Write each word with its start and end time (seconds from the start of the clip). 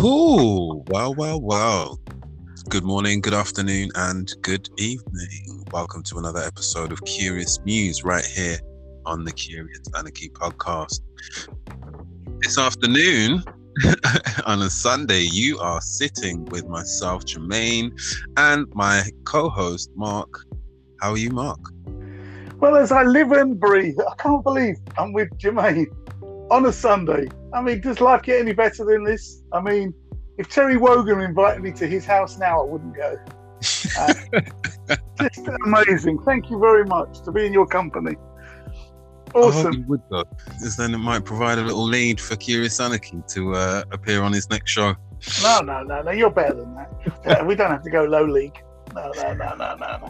Cool. 0.00 0.84
Well, 0.86 1.12
well, 1.12 1.40
well. 1.40 1.98
Good 2.68 2.84
morning, 2.84 3.20
good 3.20 3.34
afternoon, 3.34 3.90
and 3.96 4.32
good 4.42 4.68
evening. 4.78 5.64
Welcome 5.72 6.04
to 6.04 6.18
another 6.18 6.38
episode 6.38 6.92
of 6.92 7.04
Curious 7.04 7.58
Muse 7.64 8.04
right 8.04 8.24
here 8.24 8.60
on 9.06 9.24
the 9.24 9.32
Curious 9.32 9.80
Anarchy 9.96 10.28
podcast. 10.28 11.00
This 12.42 12.56
afternoon, 12.56 13.42
on 14.46 14.62
a 14.62 14.70
Sunday, 14.70 15.22
you 15.32 15.58
are 15.58 15.80
sitting 15.80 16.44
with 16.44 16.68
myself, 16.68 17.24
Jermaine, 17.24 17.90
and 18.36 18.72
my 18.76 19.02
co 19.24 19.48
host, 19.48 19.90
Mark. 19.96 20.46
How 21.00 21.10
are 21.10 21.18
you, 21.18 21.30
Mark? 21.30 21.58
Well, 22.60 22.76
as 22.76 22.92
I 22.92 23.02
live 23.02 23.32
and 23.32 23.58
breathe, 23.58 23.98
I 23.98 24.14
can't 24.14 24.44
believe 24.44 24.76
I'm 24.96 25.12
with 25.12 25.30
Jermaine 25.38 25.88
on 26.52 26.66
a 26.66 26.72
Sunday. 26.72 27.26
I 27.52 27.62
mean, 27.62 27.80
does 27.80 28.00
life 28.00 28.22
get 28.22 28.40
any 28.40 28.52
better 28.52 28.84
than 28.84 29.04
this? 29.04 29.42
I 29.52 29.60
mean, 29.60 29.94
if 30.38 30.48
Terry 30.48 30.76
Wogan 30.76 31.20
invited 31.20 31.62
me 31.62 31.72
to 31.72 31.86
his 31.86 32.04
house 32.04 32.38
now, 32.38 32.60
I 32.60 32.64
wouldn't 32.64 32.94
go. 32.96 33.16
Uh, 33.98 34.94
just 35.20 35.48
amazing. 35.66 36.18
Thank 36.20 36.48
you 36.48 36.60
very 36.60 36.84
much 36.84 37.22
to 37.24 37.32
be 37.32 37.44
in 37.44 37.52
your 37.52 37.66
company. 37.66 38.14
Awesome. 39.34 39.84
would 39.88 40.00
though, 40.10 40.24
because 40.46 40.76
then 40.76 40.94
it 40.94 40.98
might 40.98 41.24
provide 41.24 41.58
a 41.58 41.62
little 41.62 41.84
lead 41.84 42.20
for 42.20 42.36
Curious 42.36 42.78
Anarchy 42.80 43.20
to 43.28 43.54
uh, 43.54 43.82
appear 43.90 44.22
on 44.22 44.32
his 44.32 44.48
next 44.48 44.70
show. 44.70 44.94
No, 45.42 45.60
no, 45.60 45.82
no, 45.82 46.02
no. 46.02 46.10
You're 46.12 46.30
better 46.30 46.54
than 46.54 46.74
that. 46.74 47.44
we 47.46 47.54
don't 47.56 47.70
have 47.70 47.82
to 47.82 47.90
go 47.90 48.04
low 48.04 48.24
league. 48.24 48.56
No, 48.94 49.10
no, 49.16 49.34
no, 49.34 49.54
no, 49.56 49.76
no, 49.76 49.98
no. 49.98 50.08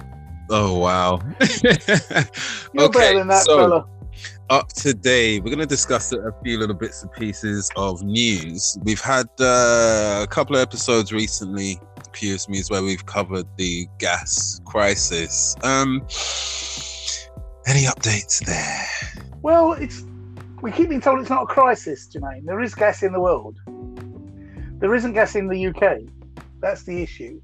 Oh 0.51 0.79
wow. 0.79 1.20
You're 1.41 2.84
Okay, 2.84 2.98
better 2.98 3.18
than 3.18 3.29
that, 3.29 3.45
so- 3.45 3.57
fella. 3.57 3.87
Up 4.51 4.69
today 4.69 5.41
we're 5.41 5.47
going 5.47 5.59
to 5.59 5.67
discuss 5.67 6.13
a 6.13 6.33
few 6.43 6.59
little 6.59 6.75
bits 6.75 7.02
and 7.02 7.13
pieces 7.13 7.71
of 7.77 8.02
news 8.02 8.79
we've 8.83 9.01
had 9.01 9.27
uh, 9.41 10.21
a 10.23 10.27
couple 10.29 10.57
of 10.57 10.63
episodes 10.63 11.13
recently 11.13 11.79
Curious 12.13 12.49
Muse 12.49 12.71
where 12.71 12.83
we've 12.83 13.07
covered 13.07 13.47
the 13.57 13.87
gas 13.99 14.60
crisis 14.65 15.55
um 15.63 16.01
any 17.66 17.85
updates 17.85 18.45
there 18.45 18.87
Well, 19.43 19.73
it's 19.73 20.05
we 20.60 20.73
keep 20.73 20.88
being 20.88 21.01
told 21.01 21.21
it's 21.21 21.30
not 21.30 21.45
a 21.45 21.47
crisis, 21.47 22.09
Jermaine. 22.09 22.45
There 22.45 22.60
is 22.60 22.75
gas 22.75 23.03
in 23.03 23.13
the 23.13 23.21
world. 23.21 23.59
There 24.80 24.95
isn't 24.95 25.13
gas 25.13 25.37
in 25.37 25.49
the 25.49 25.66
UK. 25.69 26.01
That's 26.60 26.82
the 26.82 27.03
issue. 27.03 27.41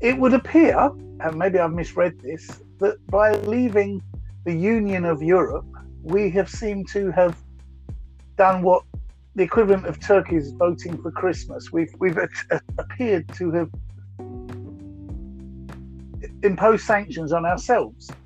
It 0.00 0.16
would 0.16 0.32
appear, 0.32 0.90
and 1.20 1.36
maybe 1.36 1.58
I've 1.58 1.72
misread 1.72 2.20
this, 2.20 2.62
that 2.78 3.04
by 3.08 3.32
leaving 3.32 4.02
the 4.44 4.54
Union 4.54 5.04
of 5.04 5.22
Europe, 5.22 5.66
we 6.02 6.30
have 6.30 6.48
seemed 6.48 6.88
to 6.88 7.10
have 7.10 7.36
done 8.36 8.62
what 8.62 8.84
the 9.34 9.42
equivalent 9.42 9.86
of 9.86 10.00
Turkey's 10.00 10.50
voting 10.52 11.00
for 11.02 11.10
Christmas. 11.10 11.70
We've 11.72 11.94
we've 11.98 12.18
appeared 12.78 13.28
to 13.34 13.50
have 13.52 13.70
imposed 16.42 16.84
sanctions 16.84 17.32
on 17.32 17.44
ourselves. 17.44 18.10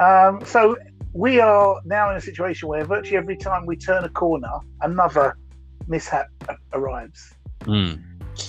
Um, 0.00 0.44
so 0.44 0.76
we 1.12 1.38
are 1.38 1.80
now 1.84 2.10
in 2.10 2.16
a 2.16 2.20
situation 2.20 2.68
where 2.68 2.84
virtually 2.84 3.16
every 3.16 3.36
time 3.36 3.66
we 3.66 3.76
turn 3.76 4.02
a 4.02 4.08
corner, 4.08 4.50
another 4.80 5.36
mishap 5.86 6.28
arrives. 6.72 7.34
Hmm. 7.64 7.94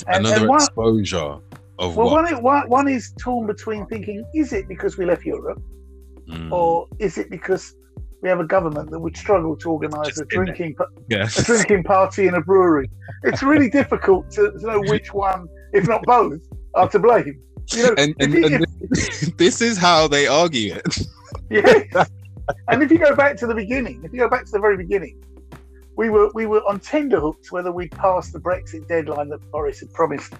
And, 0.07 0.25
another 0.25 0.35
and 0.37 0.47
one, 0.47 0.61
exposure 0.61 1.37
of 1.79 1.95
well, 1.97 2.09
what 2.11 2.31
one, 2.31 2.43
one, 2.43 2.69
one 2.69 2.87
is 2.87 3.13
torn 3.19 3.47
between 3.47 3.85
thinking, 3.87 4.23
is 4.33 4.53
it 4.53 4.67
because 4.67 4.97
we 4.97 5.05
left 5.05 5.25
Europe, 5.25 5.61
Hmm. 6.29 6.53
or 6.53 6.87
is 6.99 7.17
it 7.17 7.29
because 7.29 7.75
we 8.21 8.29
have 8.29 8.39
a 8.39 8.45
government 8.45 8.89
that 8.91 8.99
would 8.99 9.17
struggle 9.17 9.57
to 9.57 9.69
organise 9.71 10.17
a 10.19 10.25
drinking 10.25 10.73
yes 11.09 11.37
a 11.37 11.43
drinking 11.43 11.83
party 11.83 12.27
in 12.27 12.35
a 12.35 12.41
brewery? 12.41 12.89
It's 13.23 13.43
really 13.43 13.69
difficult 13.69 14.31
to, 14.31 14.51
to 14.51 14.65
know 14.65 14.79
which 14.81 15.13
one, 15.13 15.47
if 15.73 15.87
not 15.87 16.03
both, 16.03 16.39
are 16.75 16.87
to 16.89 16.99
blame. 16.99 17.41
You 17.73 17.83
know, 17.83 17.95
and, 17.97 18.15
and, 18.19 18.33
you- 18.33 18.45
and 18.55 18.65
this 19.37 19.61
is 19.61 19.77
how 19.77 20.07
they 20.07 20.27
argue 20.27 20.75
it 20.75 20.97
Yes. 21.49 22.07
and 22.69 22.83
if 22.83 22.91
you 22.91 22.97
go 22.99 23.15
back 23.15 23.35
to 23.37 23.47
the 23.47 23.55
beginning, 23.55 24.01
if 24.03 24.13
you 24.13 24.19
go 24.19 24.29
back 24.29 24.45
to 24.45 24.51
the 24.51 24.59
very 24.59 24.77
beginning, 24.77 25.21
we 25.97 26.09
were 26.09 26.29
we 26.33 26.45
were 26.45 26.61
on 26.69 26.79
tenterhooks 26.79 27.51
whether 27.51 27.71
we'd 27.71 27.91
pass 27.91 28.31
the 28.31 28.39
Brexit 28.39 28.87
deadline 28.87 29.29
that 29.29 29.39
Boris 29.51 29.79
had 29.81 29.91
promised 29.93 30.33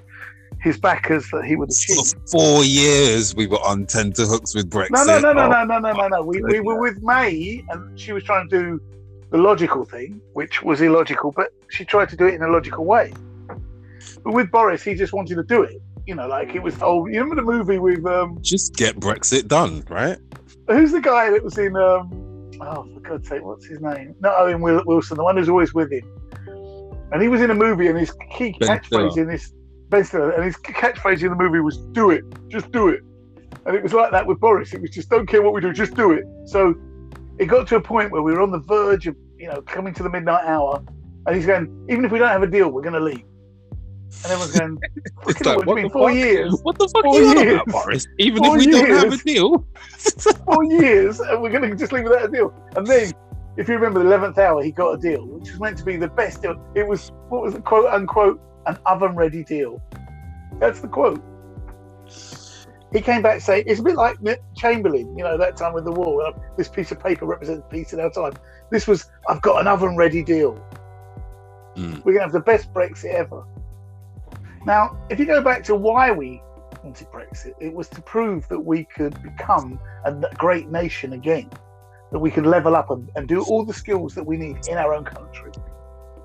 his 0.64 0.80
backers 0.80 1.30
that 1.32 1.44
he 1.46 1.56
would 1.56 1.70
have. 1.70 2.08
for 2.08 2.20
four 2.32 2.64
years 2.64 3.36
we 3.36 3.48
were 3.48 3.62
on 3.66 3.86
tenterhooks 3.86 4.56
with 4.56 4.70
brexit 4.70 4.92
No, 4.92 5.04
no, 5.04 5.20
no, 5.20 5.34
no, 5.34 5.48
no, 5.50 5.64
no, 5.66 5.80
no, 5.80 5.92
no, 5.94 6.08
no. 6.08 6.22
We, 6.24 6.42
we 6.42 6.60
were 6.62 6.80
with 6.80 7.02
May, 7.04 7.64
and 7.70 8.00
she 8.00 8.14
was 8.14 8.24
trying 8.24 8.50
to 8.50 8.60
do 8.60 8.82
the 9.30 9.38
logical 9.38 9.84
thing, 9.84 10.22
which 10.34 10.64
was 10.64 10.82
illogical, 10.82 11.32
but 11.32 11.50
she 11.70 11.84
tried 11.84 12.10
to 12.10 12.16
do 12.16 12.28
it 12.28 12.36
in 12.36 12.42
a 12.42 12.48
logical 12.48 12.86
way. 12.86 13.14
But 14.24 14.34
with 14.34 14.52
Boris, 14.52 14.84
he 14.84 14.96
just 14.96 15.12
wanted 15.12 15.36
to 15.36 15.44
do 15.44 15.64
it. 15.64 15.82
You 16.06 16.16
know, 16.16 16.28
like 16.28 16.56
it 16.56 16.60
was. 16.60 16.76
Oh, 16.82 17.08
you 17.08 17.22
remember 17.22 17.36
the 17.36 17.42
movie 17.42 17.80
with 17.80 18.06
um, 18.06 18.38
just 18.42 18.76
get 18.76 18.98
brexit 18.98 19.48
done 19.48 19.84
right 19.90 20.18
who's 20.68 20.92
the 20.92 21.02
guy 21.02 21.30
that 21.30 21.44
was 21.44 21.58
in 21.58 21.76
um 21.76 22.52
oh 22.62 22.88
for 22.94 23.00
god's 23.02 23.28
sake 23.28 23.44
what's 23.44 23.66
his 23.66 23.82
name 23.82 24.16
not 24.20 24.34
owen 24.38 24.62
wilson 24.62 25.18
the 25.18 25.24
one 25.24 25.38
who's 25.38 25.50
always 25.50 25.74
with 25.74 25.92
him 25.92 26.04
and 27.12 27.22
he 27.22 27.28
was 27.28 27.42
in 27.42 27.52
a 27.52 27.56
movie 27.56 27.88
and 27.88 27.98
his 27.98 28.12
key 28.36 28.56
Ben 28.60 28.70
catchphrase 28.70 29.12
Stiller. 29.12 29.22
in 29.22 29.28
this 29.28 29.54
ben 29.94 30.04
Stiller, 30.04 30.32
and 30.32 30.44
his 30.44 30.58
catchphrase 30.58 31.22
in 31.22 31.30
the 31.30 31.36
movie 31.36 31.60
was 31.60 31.78
do 31.92 32.10
it 32.10 32.24
just 32.50 32.72
do 32.72 32.88
it 32.88 33.02
and 33.66 33.76
it 33.76 33.84
was 33.84 33.94
like 33.94 34.12
that 34.12 34.26
with 34.26 34.40
boris 34.40 34.74
it 34.74 34.82
was 34.82 34.90
just 34.90 35.08
don't 35.10 35.28
care 35.28 35.42
what 35.42 35.54
we 35.54 35.62
do 35.62 35.72
just 35.72 35.94
do 35.94 36.12
it 36.12 36.26
so 36.46 36.74
it 37.38 37.46
got 37.46 37.68
to 37.68 37.76
a 37.76 37.82
point 37.82 38.12
where 38.12 38.24
we 38.24 38.32
were 38.34 38.42
on 38.42 38.50
the 38.50 38.60
verge 38.60 39.06
of 39.06 39.16
you 39.38 39.48
know 39.48 39.62
coming 39.62 39.94
to 39.94 40.02
the 40.02 40.10
midnight 40.10 40.44
hour 40.46 40.84
and 41.28 41.36
he's 41.36 41.46
going 41.46 41.86
even 41.90 42.04
if 42.04 42.12
we 42.12 42.18
don't 42.18 42.30
have 42.30 42.42
a 42.42 42.48
deal 42.48 42.70
we're 42.70 42.82
going 42.82 42.94
to 42.94 43.00
leave 43.00 43.24
and 44.24 44.32
everyone's 44.32 44.58
going 44.58 44.78
It's 45.28 45.42
like, 45.42 45.58
it's 45.58 45.66
what 45.66 45.76
been 45.76 45.84
the 45.84 45.90
four 45.90 46.10
fuck? 46.10 46.18
years 46.18 46.60
What 46.64 46.80
the 46.80 46.88
fuck 46.88 47.04
Four 47.04 47.16
are 47.16 47.22
you 47.22 47.30
on 47.30 47.48
about. 47.48 47.66
Boris? 47.68 48.08
Even 48.20 48.44
Four 48.44 48.58
if 48.58 48.66
we 48.66 48.72
don't 48.72 48.90
have 48.90 49.14
a 49.14 49.18
deal. 49.18 49.66
four 50.46 50.64
years 50.66 51.20
and 51.20 51.42
we're 51.42 51.52
going 51.52 51.70
to 51.70 51.76
just 51.76 51.92
leave 51.92 52.04
without 52.04 52.26
a 52.26 52.32
deal. 52.32 52.54
And 52.76 52.86
then, 52.86 53.12
if 53.58 53.68
you 53.68 53.76
remember, 53.76 54.00
the 54.00 54.06
eleventh 54.06 54.38
hour, 54.38 54.62
he 54.62 54.72
got 54.72 54.92
a 54.92 54.98
deal, 54.98 55.26
which 55.26 55.50
was 55.50 55.60
meant 55.60 55.78
to 55.80 55.84
be 55.84 55.98
the 55.98 56.08
best 56.08 56.42
deal. 56.42 56.56
It 56.76 56.88
was 56.88 57.12
what 57.30 57.42
was 57.42 57.54
the 57.54 57.62
quote 57.62 57.92
unquote 57.92 58.40
an 58.66 58.78
oven 58.86 59.16
ready 59.16 59.44
deal. 59.44 59.82
That's 60.60 60.80
the 60.80 60.88
quote. 60.88 61.24
He 62.92 63.02
came 63.02 63.24
back 63.24 63.42
saying 63.42 63.64
it's 63.66 63.80
a 63.80 63.84
bit 63.84 63.96
like 63.96 64.18
Chamberlain, 64.56 65.18
you 65.18 65.24
know, 65.24 65.36
that 65.38 65.58
time 65.58 65.74
with 65.74 65.84
the 65.84 65.92
war. 65.92 66.28
uh, 66.28 66.32
This 66.58 66.70
piece 66.70 66.92
of 66.92 67.00
paper 67.00 67.26
represents 67.26 67.64
peace 67.70 67.92
in 67.92 68.00
our 68.00 68.12
time. 68.12 68.34
This 68.70 68.88
was 68.88 69.10
I've 69.28 69.42
got 69.42 69.60
an 69.62 69.68
oven 69.68 69.98
ready 69.98 70.24
deal. 70.24 70.64
Mm. 71.76 72.06
We're 72.06 72.14
going 72.14 72.18
to 72.18 72.22
have 72.22 72.32
the 72.32 72.40
best 72.40 72.72
Brexit 72.72 73.14
ever. 73.14 73.44
Now, 74.66 74.96
if 75.10 75.20
you 75.20 75.26
go 75.26 75.42
back 75.42 75.64
to 75.64 75.76
why 75.76 76.12
we 76.12 76.42
wanted 76.84 77.08
Brexit, 77.08 77.54
it 77.60 77.74
was 77.74 77.90
to 77.90 78.02
prove 78.02 78.48
that 78.50 78.60
we 78.60 78.84
could 78.84 79.22
become 79.24 79.80
a 80.06 80.14
great 80.36 80.70
nation 80.70 81.14
again, 81.14 81.50
that 82.12 82.20
we 82.20 82.30
could 82.30 82.46
level 82.46 82.76
up 82.76 82.92
and, 82.92 83.10
and 83.16 83.28
do 83.28 83.44
all 83.46 83.66
the 83.66 83.74
skills 83.74 84.14
that 84.14 84.24
we 84.24 84.38
need 84.38 84.68
in 84.68 84.78
our 84.78 84.94
own 84.94 85.04
country. 85.04 85.52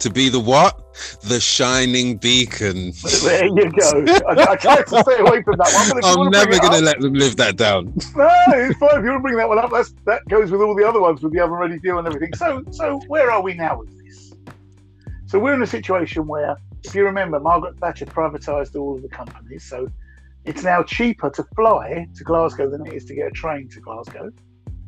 To 0.00 0.10
be 0.10 0.28
the 0.28 0.38
what? 0.38 0.80
The 1.22 1.40
shining 1.40 2.16
beacon. 2.16 2.92
There 3.22 3.46
you 3.46 3.70
go. 3.72 4.04
I, 4.28 4.52
I 4.52 4.56
tried 4.56 4.86
to 4.86 5.02
stay 5.02 5.18
away 5.18 5.42
from 5.42 5.56
that 5.58 5.72
one, 5.72 6.00
but 6.00 6.04
I'm 6.04 6.30
never 6.30 6.58
going 6.58 6.72
to 6.72 6.84
let 6.84 7.00
them 7.00 7.14
live 7.14 7.36
that 7.36 7.56
down. 7.56 7.92
No, 8.16 8.28
it's 8.48 8.78
fine. 8.78 8.98
If 8.98 9.04
you 9.04 9.10
want 9.10 9.18
to 9.18 9.20
bring 9.20 9.36
that 9.36 9.48
one 9.48 9.58
up, 9.58 9.70
that's, 9.70 9.94
that 10.06 10.26
goes 10.28 10.50
with 10.50 10.60
all 10.60 10.74
the 10.74 10.86
other 10.86 11.00
ones 11.00 11.22
with 11.22 11.32
the 11.32 11.40
oven 11.40 11.56
ready 11.56 11.78
deal 11.78 11.98
and 11.98 12.06
everything. 12.06 12.34
So, 12.34 12.64
so 12.70 13.00
where 13.08 13.30
are 13.30 13.42
we 13.42 13.54
now 13.54 13.78
with 13.78 13.90
this? 14.04 14.32
So 15.26 15.38
we're 15.38 15.54
in 15.54 15.62
a 15.62 15.66
situation 15.66 16.26
where, 16.26 16.56
if 16.84 16.94
you 16.94 17.04
remember, 17.04 17.40
Margaret 17.40 17.78
Thatcher 17.78 18.06
privatised 18.06 18.76
all 18.76 18.96
of 18.96 19.02
the 19.02 19.08
companies. 19.08 19.64
So 19.64 19.88
it's 20.44 20.62
now 20.62 20.82
cheaper 20.82 21.30
to 21.30 21.44
fly 21.56 22.06
to 22.16 22.24
Glasgow 22.24 22.70
than 22.70 22.86
it 22.86 22.94
is 22.94 23.04
to 23.06 23.14
get 23.14 23.26
a 23.26 23.30
train 23.30 23.68
to 23.70 23.80
Glasgow 23.80 24.30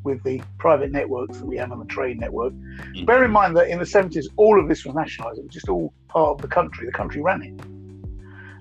with 0.05 0.23
the 0.25 0.43
private 0.59 0.91
networks 0.91 1.39
that 1.39 1.47
we 1.47 1.57
have 1.57 1.73
on 1.73 1.79
the 1.79 1.85
train 1.87 2.19
network. 2.19 2.53
Bear 3.05 3.25
in 3.25 3.31
mind 3.31 3.57
that 3.57 3.69
in 3.69 3.79
the 3.79 3.85
70s, 3.85 4.27
all 4.37 4.61
of 4.61 4.69
this 4.69 4.85
was 4.85 4.95
nationalised. 4.95 5.39
It 5.39 5.45
was 5.45 5.53
just 5.53 5.69
all 5.69 5.93
part 6.09 6.31
of 6.31 6.43
the 6.43 6.49
country. 6.49 6.87
The 6.87 6.93
country 6.93 7.21
ran 7.23 7.43
it. 7.43 7.65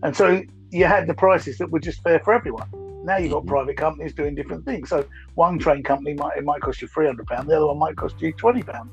And 0.04 0.16
so 0.16 0.42
you 0.72 0.86
had 0.86 1.08
the 1.08 1.14
prices 1.14 1.58
that 1.58 1.70
were 1.72 1.80
just 1.80 2.02
fair 2.04 2.20
for 2.20 2.34
everyone. 2.34 2.68
Now 3.06 3.18
you've 3.18 3.32
got 3.32 3.44
Mhm. 3.44 3.48
private 3.48 3.78
companies 3.78 4.14
doing 4.14 4.36
different 4.36 4.66
things. 4.66 4.90
So 4.90 5.06
one 5.36 5.58
train 5.58 5.84
company 5.84 6.14
might 6.14 6.38
it 6.38 6.44
might 6.44 6.62
cost 6.62 6.82
you 6.82 6.88
three 6.88 7.06
hundred 7.06 7.28
pounds, 7.28 7.48
the 7.48 7.56
other 7.56 7.68
one 7.68 7.80
might 7.80 7.96
cost 7.96 8.22
you 8.22 8.32
twenty 8.34 8.64
pounds. 8.64 8.92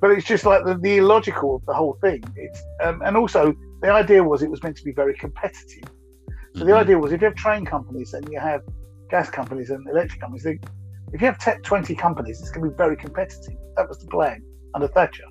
But 0.00 0.10
it's 0.10 0.26
just 0.26 0.44
like 0.44 0.64
the, 0.64 0.76
the 0.76 0.98
illogical 0.98 1.56
of 1.56 1.66
the 1.66 1.74
whole 1.74 1.96
thing. 2.00 2.22
It's 2.36 2.60
um, 2.82 3.02
and 3.04 3.16
also 3.16 3.54
the 3.82 3.90
idea 3.90 4.22
was 4.22 4.42
it 4.42 4.50
was 4.50 4.62
meant 4.62 4.76
to 4.76 4.84
be 4.84 4.92
very 4.92 5.14
competitive. 5.14 5.84
So 6.56 6.64
the 6.64 6.72
Mhm. 6.72 6.82
idea 6.82 6.98
was 6.98 7.12
if 7.12 7.20
you 7.20 7.26
have 7.26 7.36
train 7.36 7.64
companies 7.64 8.14
and 8.14 8.26
you 8.30 8.40
have 8.40 8.62
gas 9.10 9.28
companies 9.30 9.70
and 9.70 9.86
electric 9.88 10.20
companies, 10.20 10.44
they, 10.44 10.58
if 11.14 11.20
you 11.20 11.28
have 11.28 11.38
te- 11.38 11.62
20 11.62 11.94
companies, 11.94 12.40
it's 12.40 12.50
going 12.50 12.64
to 12.64 12.70
be 12.70 12.76
very 12.76 12.96
competitive. 12.96 13.54
That 13.76 13.88
was 13.88 13.98
the 14.00 14.08
plan 14.08 14.42
under 14.74 14.88
Thatcher. 14.88 15.22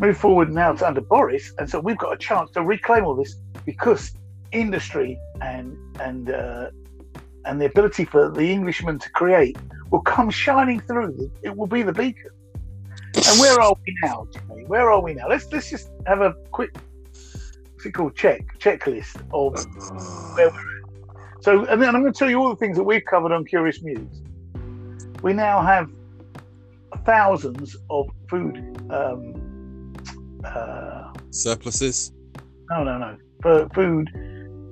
Move 0.00 0.16
forward 0.16 0.52
now 0.52 0.72
to 0.72 0.86
under 0.86 1.00
Boris, 1.00 1.52
and 1.58 1.68
so 1.68 1.80
we've 1.80 1.98
got 1.98 2.12
a 2.12 2.16
chance 2.16 2.52
to 2.52 2.62
reclaim 2.62 3.04
all 3.04 3.16
this 3.16 3.34
because 3.64 4.12
industry 4.52 5.18
and 5.40 5.76
and 6.00 6.30
uh, 6.30 6.70
and 7.44 7.60
the 7.60 7.64
ability 7.64 8.04
for 8.04 8.30
the 8.30 8.52
Englishman 8.52 8.98
to 9.00 9.10
create 9.10 9.56
will 9.90 10.02
come 10.02 10.30
shining 10.30 10.80
through. 10.80 11.30
It 11.42 11.56
will 11.56 11.66
be 11.66 11.82
the 11.82 11.92
beacon. 11.92 12.30
And 13.16 13.40
where 13.40 13.58
are 13.60 13.74
we 13.84 13.96
now, 14.02 14.28
Jimmy? 14.32 14.64
Where 14.66 14.90
are 14.92 15.02
we 15.02 15.14
now? 15.14 15.28
Let's 15.28 15.50
let's 15.50 15.70
just 15.70 15.88
have 16.06 16.20
a 16.20 16.34
quick 16.52 16.76
what's 17.72 17.86
it 17.86 17.94
called 17.94 18.14
check 18.14 18.42
checklist 18.60 19.16
of 19.32 19.56
where 20.36 20.50
we're 20.50 20.78
at. 20.78 21.42
So, 21.42 21.64
and 21.64 21.82
then 21.82 21.96
I'm 21.96 22.02
going 22.02 22.12
to 22.12 22.18
tell 22.18 22.30
you 22.30 22.38
all 22.38 22.50
the 22.50 22.56
things 22.56 22.76
that 22.76 22.84
we've 22.84 23.04
covered 23.04 23.32
on 23.32 23.44
Curious 23.44 23.82
Muse. 23.82 24.22
We 25.22 25.32
now 25.32 25.62
have 25.62 25.90
thousands 27.04 27.76
of 27.90 28.08
food. 28.28 28.56
Um, 28.90 29.92
uh, 30.44 31.12
Surpluses. 31.30 32.12
no, 32.70 32.84
no, 32.84 32.98
no. 32.98 33.16
For 33.42 33.68
food. 33.70 34.08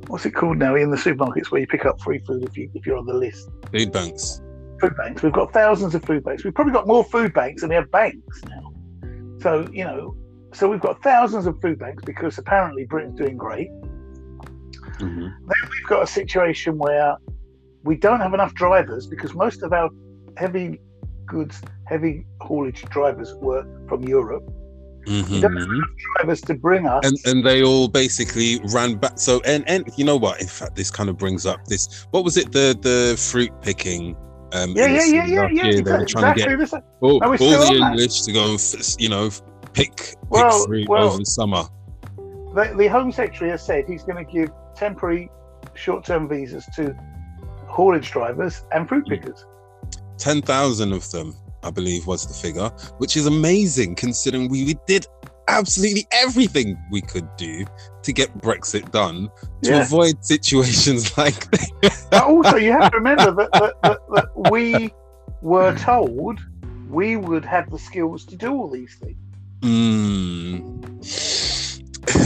What's 0.08 0.26
it 0.26 0.32
called 0.32 0.58
now 0.58 0.74
in 0.74 0.90
the 0.90 0.96
supermarkets 0.98 1.50
where 1.50 1.62
you 1.62 1.66
pick 1.66 1.86
up 1.86 1.98
free 2.02 2.18
food 2.26 2.44
if 2.44 2.56
you 2.56 2.70
if 2.74 2.84
you're 2.86 2.98
on 2.98 3.06
the 3.06 3.14
list? 3.14 3.48
Food 3.72 3.90
banks. 3.92 4.42
food 4.80 4.94
banks. 4.98 5.22
We've 5.22 5.32
got 5.32 5.52
thousands 5.52 5.94
of 5.94 6.04
food 6.04 6.22
banks. 6.24 6.44
We've 6.44 6.54
probably 6.54 6.74
got 6.74 6.86
more 6.86 7.04
food 7.04 7.32
banks 7.32 7.62
than 7.62 7.70
we 7.70 7.76
have 7.76 7.90
banks 7.90 8.42
now. 8.48 8.72
So, 9.40 9.66
you 9.72 9.84
know, 9.84 10.14
so 10.52 10.68
we've 10.68 10.80
got 10.80 11.02
thousands 11.02 11.46
of 11.46 11.58
food 11.62 11.78
banks 11.78 12.02
because 12.04 12.36
apparently 12.38 12.84
Britain's 12.84 13.18
doing 13.18 13.36
great. 13.38 13.70
Mhm. 14.98 15.20
Then 15.20 15.70
we've 15.70 15.88
got 15.88 16.02
a 16.02 16.06
situation 16.06 16.76
where 16.78 17.16
we 17.82 17.96
don't 17.96 18.20
have 18.20 18.34
enough 18.34 18.54
drivers 18.54 19.06
because 19.06 19.34
most 19.34 19.62
of 19.62 19.72
our 19.72 19.88
heavy 20.36 20.80
goods, 21.26 21.60
heavy 21.86 22.26
haulage 22.40 22.82
drivers 22.86 23.34
were 23.36 23.64
from 23.88 24.02
Europe. 24.04 24.44
We 25.06 25.20
don't 25.40 25.54
have 25.56 25.68
Mhm. 25.68 25.80
drivers 26.16 26.40
to 26.42 26.54
bring 26.54 26.86
us. 26.86 27.04
And 27.06 27.18
and 27.26 27.44
they 27.44 27.62
all 27.62 27.88
basically 27.88 28.60
ran 28.72 28.94
back. 28.96 29.18
So 29.18 29.40
and 29.44 29.62
and 29.68 29.86
you 29.96 30.04
know 30.04 30.16
what? 30.16 30.40
In 30.40 30.46
fact, 30.46 30.76
this 30.76 30.90
kind 30.90 31.10
of 31.10 31.18
brings 31.18 31.44
up 31.44 31.64
this. 31.66 32.06
What 32.10 32.24
was 32.24 32.36
it? 32.38 32.52
The 32.52 32.76
the 32.80 33.16
fruit 33.18 33.52
picking. 33.60 34.16
Um, 34.52 34.70
yeah, 34.76 34.86
yeah, 34.86 35.04
yeah, 35.04 35.26
yeah, 35.26 35.48
yeah. 35.50 35.62
They 35.62 35.82
were 35.82 36.02
Exactly, 36.02 36.06
trying 36.06 36.34
to 36.34 36.40
get 36.70 36.82
all, 37.00 37.22
all 37.24 37.28
the? 37.28 37.74
English 37.74 38.22
to 38.22 38.32
go 38.32 38.52
and 38.52 38.96
you 38.98 39.08
know 39.08 39.28
pick 39.72 40.14
Well, 40.30 40.64
fruit 40.66 40.88
well- 40.88 41.08
over 41.08 41.18
the 41.18 41.26
summer. 41.26 41.64
The, 42.54 42.72
the 42.78 42.86
Home 42.86 43.10
Secretary 43.10 43.50
has 43.50 43.62
said 43.66 43.84
he's 43.88 44.04
going 44.04 44.24
to 44.24 44.32
give 44.32 44.48
temporary 44.76 45.28
short-term 45.74 46.28
visas 46.28 46.64
to 46.76 46.94
haulage 47.66 48.12
drivers 48.12 48.62
and 48.72 48.88
fruit 48.88 49.06
pickers. 49.08 49.44
Ten 50.18 50.42
thousand 50.42 50.92
of 50.92 51.10
them, 51.10 51.34
I 51.62 51.70
believe, 51.70 52.06
was 52.06 52.26
the 52.26 52.34
figure, 52.34 52.68
which 52.98 53.16
is 53.16 53.26
amazing 53.26 53.94
considering 53.96 54.48
we, 54.48 54.64
we 54.64 54.74
did 54.86 55.06
absolutely 55.48 56.06
everything 56.12 56.76
we 56.90 57.00
could 57.02 57.28
do 57.36 57.64
to 58.02 58.12
get 58.12 58.36
Brexit 58.38 58.90
done 58.92 59.28
to 59.62 59.70
Yeah. 59.70 59.82
avoid 59.82 60.24
situations 60.24 61.16
like 61.18 61.50
this. 61.50 62.06
But 62.10 62.24
also, 62.24 62.56
you 62.56 62.72
have 62.72 62.90
to 62.92 62.96
remember 62.96 63.30
that, 63.32 63.52
that, 63.52 63.74
that, 63.82 63.98
that 64.14 64.50
we 64.50 64.92
were 65.42 65.74
told 65.76 66.40
we 66.88 67.16
would 67.16 67.44
have 67.44 67.70
the 67.70 67.78
skills 67.78 68.24
to 68.26 68.36
do 68.36 68.52
all 68.52 68.70
these 68.70 68.94
things. 68.94 69.16
Mm. 69.60 70.84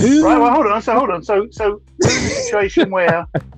Who? 0.00 0.24
Right. 0.24 0.38
Well, 0.38 0.52
hold 0.52 0.66
on. 0.66 0.82
So 0.82 0.94
hold 0.98 1.10
on. 1.10 1.22
So 1.22 1.48
so 1.50 1.80
in 2.02 2.08
a 2.08 2.10
situation 2.10 2.90
where 2.90 3.26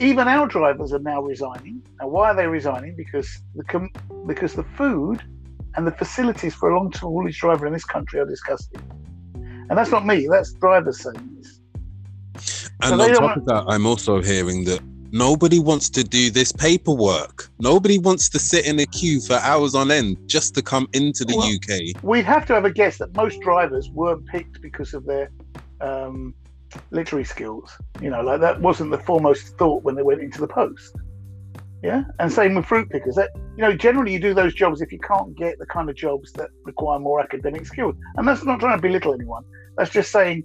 even 0.00 0.28
our 0.28 0.46
drivers 0.46 0.92
are 0.92 0.98
now 0.98 1.22
resigning. 1.22 1.82
Now, 2.00 2.08
why 2.08 2.30
are 2.30 2.36
they 2.36 2.46
resigning? 2.46 2.94
Because 2.96 3.28
the 3.54 3.64
com- 3.64 3.90
because 4.26 4.54
the 4.54 4.64
food 4.76 5.22
and 5.76 5.86
the 5.86 5.92
facilities 5.92 6.54
for 6.54 6.70
a 6.70 6.76
long 6.76 6.92
haulage 6.92 7.38
driver 7.38 7.66
in 7.66 7.72
this 7.72 7.84
country 7.84 8.20
are 8.20 8.26
disgusting. 8.26 8.82
And 9.68 9.76
that's 9.76 9.90
not 9.90 10.06
me. 10.06 10.26
That's 10.30 10.52
drivers 10.54 11.02
saying 11.02 11.36
this. 11.38 11.60
And 12.82 13.00
So 13.00 13.00
on 13.00 13.14
top 13.14 13.36
of 13.38 13.44
that, 13.46 13.64
I'm 13.68 13.86
also 13.86 14.22
hearing 14.22 14.64
that 14.64 14.80
nobody 15.12 15.58
wants 15.58 15.88
to 15.90 16.04
do 16.04 16.30
this 16.30 16.52
paperwork. 16.52 17.48
Nobody 17.58 17.98
wants 17.98 18.28
to 18.30 18.38
sit 18.38 18.66
in 18.66 18.78
a 18.78 18.86
queue 18.86 19.20
for 19.20 19.34
hours 19.34 19.74
on 19.74 19.90
end 19.90 20.18
just 20.26 20.54
to 20.56 20.62
come 20.62 20.88
into 20.92 21.24
the 21.24 21.36
Well- 21.36 21.46
UK. 21.46 22.02
We'd 22.02 22.24
have 22.26 22.46
to 22.46 22.54
have 22.54 22.64
a 22.64 22.70
guess 22.70 22.98
that 22.98 23.14
most 23.16 23.40
drivers 23.40 23.90
weren't 23.90 24.26
picked 24.26 24.60
because 24.60 24.94
of 24.94 25.04
their 25.06 25.30
um, 25.80 26.34
literary 26.90 27.24
skills. 27.24 27.76
You 28.00 28.10
know, 28.10 28.20
like 28.22 28.40
that 28.40 28.60
wasn't 28.60 28.90
the 28.90 28.98
foremost 28.98 29.56
thought 29.58 29.82
when 29.82 29.94
they 29.94 30.02
went 30.02 30.20
into 30.20 30.40
the 30.40 30.48
post. 30.48 30.96
Yeah, 31.82 32.04
and 32.18 32.32
same 32.32 32.54
with 32.54 32.66
fruit 32.66 32.88
pickers. 32.90 33.14
That 33.16 33.30
you 33.56 33.62
know, 33.62 33.76
generally 33.76 34.12
you 34.12 34.18
do 34.18 34.34
those 34.34 34.54
jobs 34.54 34.80
if 34.80 34.90
you 34.90 34.98
can't 34.98 35.36
get 35.36 35.58
the 35.58 35.66
kind 35.66 35.88
of 35.88 35.96
jobs 35.96 36.32
that 36.32 36.50
require 36.64 36.98
more 36.98 37.20
academic 37.20 37.66
skills. 37.66 37.94
And 38.16 38.26
that's 38.26 38.44
not 38.44 38.60
trying 38.60 38.78
to 38.78 38.82
belittle 38.82 39.14
anyone. 39.14 39.44
That's 39.76 39.90
just 39.90 40.10
saying, 40.10 40.44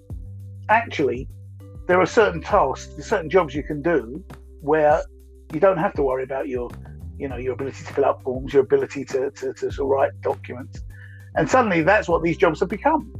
actually, 0.69 1.27
there 1.87 1.99
are 1.99 2.05
certain 2.05 2.41
tasks, 2.41 2.93
certain 3.07 3.29
jobs 3.29 3.55
you 3.55 3.63
can 3.63 3.81
do 3.81 4.23
where 4.61 5.01
you 5.53 5.59
don't 5.59 5.77
have 5.77 5.93
to 5.93 6.03
worry 6.03 6.23
about 6.23 6.47
your, 6.47 6.69
you 7.17 7.27
know, 7.27 7.37
your 7.37 7.53
ability 7.53 7.85
to 7.85 7.93
fill 7.93 8.05
out 8.05 8.21
forms, 8.23 8.53
your 8.53 8.63
ability 8.63 9.05
to 9.05 9.31
to, 9.31 9.53
to, 9.53 9.71
to 9.71 9.83
write 9.83 10.11
documents. 10.21 10.81
And 11.35 11.49
suddenly, 11.49 11.81
that's 11.81 12.09
what 12.09 12.21
these 12.23 12.37
jobs 12.37 12.59
have 12.59 12.69
become. 12.69 13.13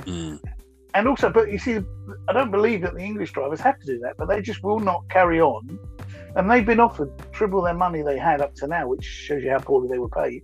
Mm. 0.00 0.38
And 0.94 1.06
also, 1.06 1.30
but 1.30 1.50
you 1.50 1.58
see, 1.58 1.78
I 2.28 2.32
don't 2.32 2.50
believe 2.50 2.82
that 2.82 2.94
the 2.94 3.02
English 3.02 3.32
drivers 3.32 3.60
have 3.60 3.78
to 3.80 3.86
do 3.86 3.98
that, 4.00 4.16
but 4.18 4.28
they 4.28 4.42
just 4.42 4.62
will 4.62 4.80
not 4.80 5.08
carry 5.08 5.40
on. 5.40 5.78
And 6.36 6.50
they've 6.50 6.66
been 6.66 6.80
offered 6.80 7.10
triple 7.32 7.62
their 7.62 7.74
money 7.74 8.02
they 8.02 8.18
had 8.18 8.40
up 8.40 8.54
to 8.56 8.66
now, 8.66 8.88
which 8.88 9.04
shows 9.04 9.42
you 9.42 9.50
how 9.50 9.58
poorly 9.58 9.88
they 9.88 9.98
were 9.98 10.08
paid. 10.08 10.42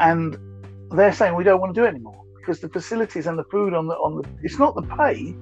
And 0.00 0.36
they're 0.90 1.12
saying 1.12 1.36
we 1.36 1.44
don't 1.44 1.60
want 1.60 1.74
to 1.74 1.80
do 1.80 1.84
it 1.84 1.88
anymore 1.88 2.24
because 2.36 2.60
the 2.60 2.68
facilities 2.68 3.26
and 3.26 3.38
the 3.38 3.44
food 3.44 3.74
on 3.74 3.86
the 3.86 3.94
on 3.94 4.16
the 4.16 4.28
it's 4.42 4.58
not 4.58 4.74
the 4.74 4.82
pay, 4.82 5.34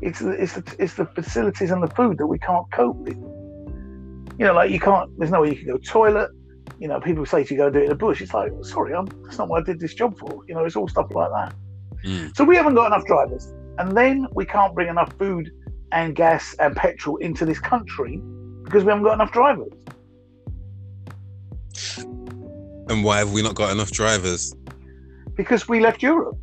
it's 0.00 0.20
the, 0.20 0.30
it's 0.30 0.54
the, 0.54 0.76
it's 0.78 0.94
the 0.94 1.06
facilities 1.06 1.70
and 1.70 1.82
the 1.82 1.94
food 1.94 2.18
that 2.18 2.26
we 2.26 2.38
can't 2.38 2.70
cope 2.72 2.96
with. 2.96 3.16
You 4.38 4.46
know, 4.46 4.54
like 4.54 4.70
you 4.70 4.80
can't. 4.80 5.10
There's 5.18 5.30
no 5.30 5.42
way 5.42 5.50
you 5.50 5.56
can 5.56 5.66
go 5.66 5.78
toilet. 5.78 6.30
You 6.78 6.88
know, 6.88 7.00
people 7.00 7.26
say 7.26 7.44
to 7.44 7.54
you 7.54 7.58
go 7.58 7.70
do 7.70 7.80
it 7.80 7.84
in 7.84 7.88
the 7.88 7.96
bush. 7.96 8.20
It's 8.20 8.34
like, 8.34 8.52
sorry, 8.62 8.94
I'm, 8.94 9.06
that's 9.24 9.38
not 9.38 9.48
what 9.48 9.62
I 9.62 9.64
did 9.64 9.80
this 9.80 9.94
job 9.94 10.16
for. 10.16 10.42
You 10.46 10.54
know, 10.54 10.64
it's 10.64 10.76
all 10.76 10.86
stuff 10.86 11.12
like 11.12 11.30
that. 11.30 11.54
Mm. 12.04 12.36
So 12.36 12.44
we 12.44 12.56
haven't 12.56 12.74
got 12.74 12.86
enough 12.86 13.06
drivers, 13.06 13.52
and 13.78 13.96
then 13.96 14.26
we 14.32 14.44
can't 14.44 14.74
bring 14.74 14.88
enough 14.88 15.12
food 15.18 15.50
and 15.92 16.14
gas 16.14 16.54
and 16.58 16.76
petrol 16.76 17.16
into 17.16 17.44
this 17.44 17.58
country 17.58 18.20
because 18.64 18.84
we 18.84 18.90
haven't 18.90 19.04
got 19.04 19.14
enough 19.14 19.32
drivers. 19.32 19.72
And 22.88 23.04
why 23.04 23.18
have 23.18 23.32
we 23.32 23.42
not 23.42 23.54
got 23.54 23.70
enough 23.70 23.90
drivers? 23.90 24.54
Because 25.34 25.68
we 25.68 25.80
left 25.80 26.02
Europe. 26.02 26.36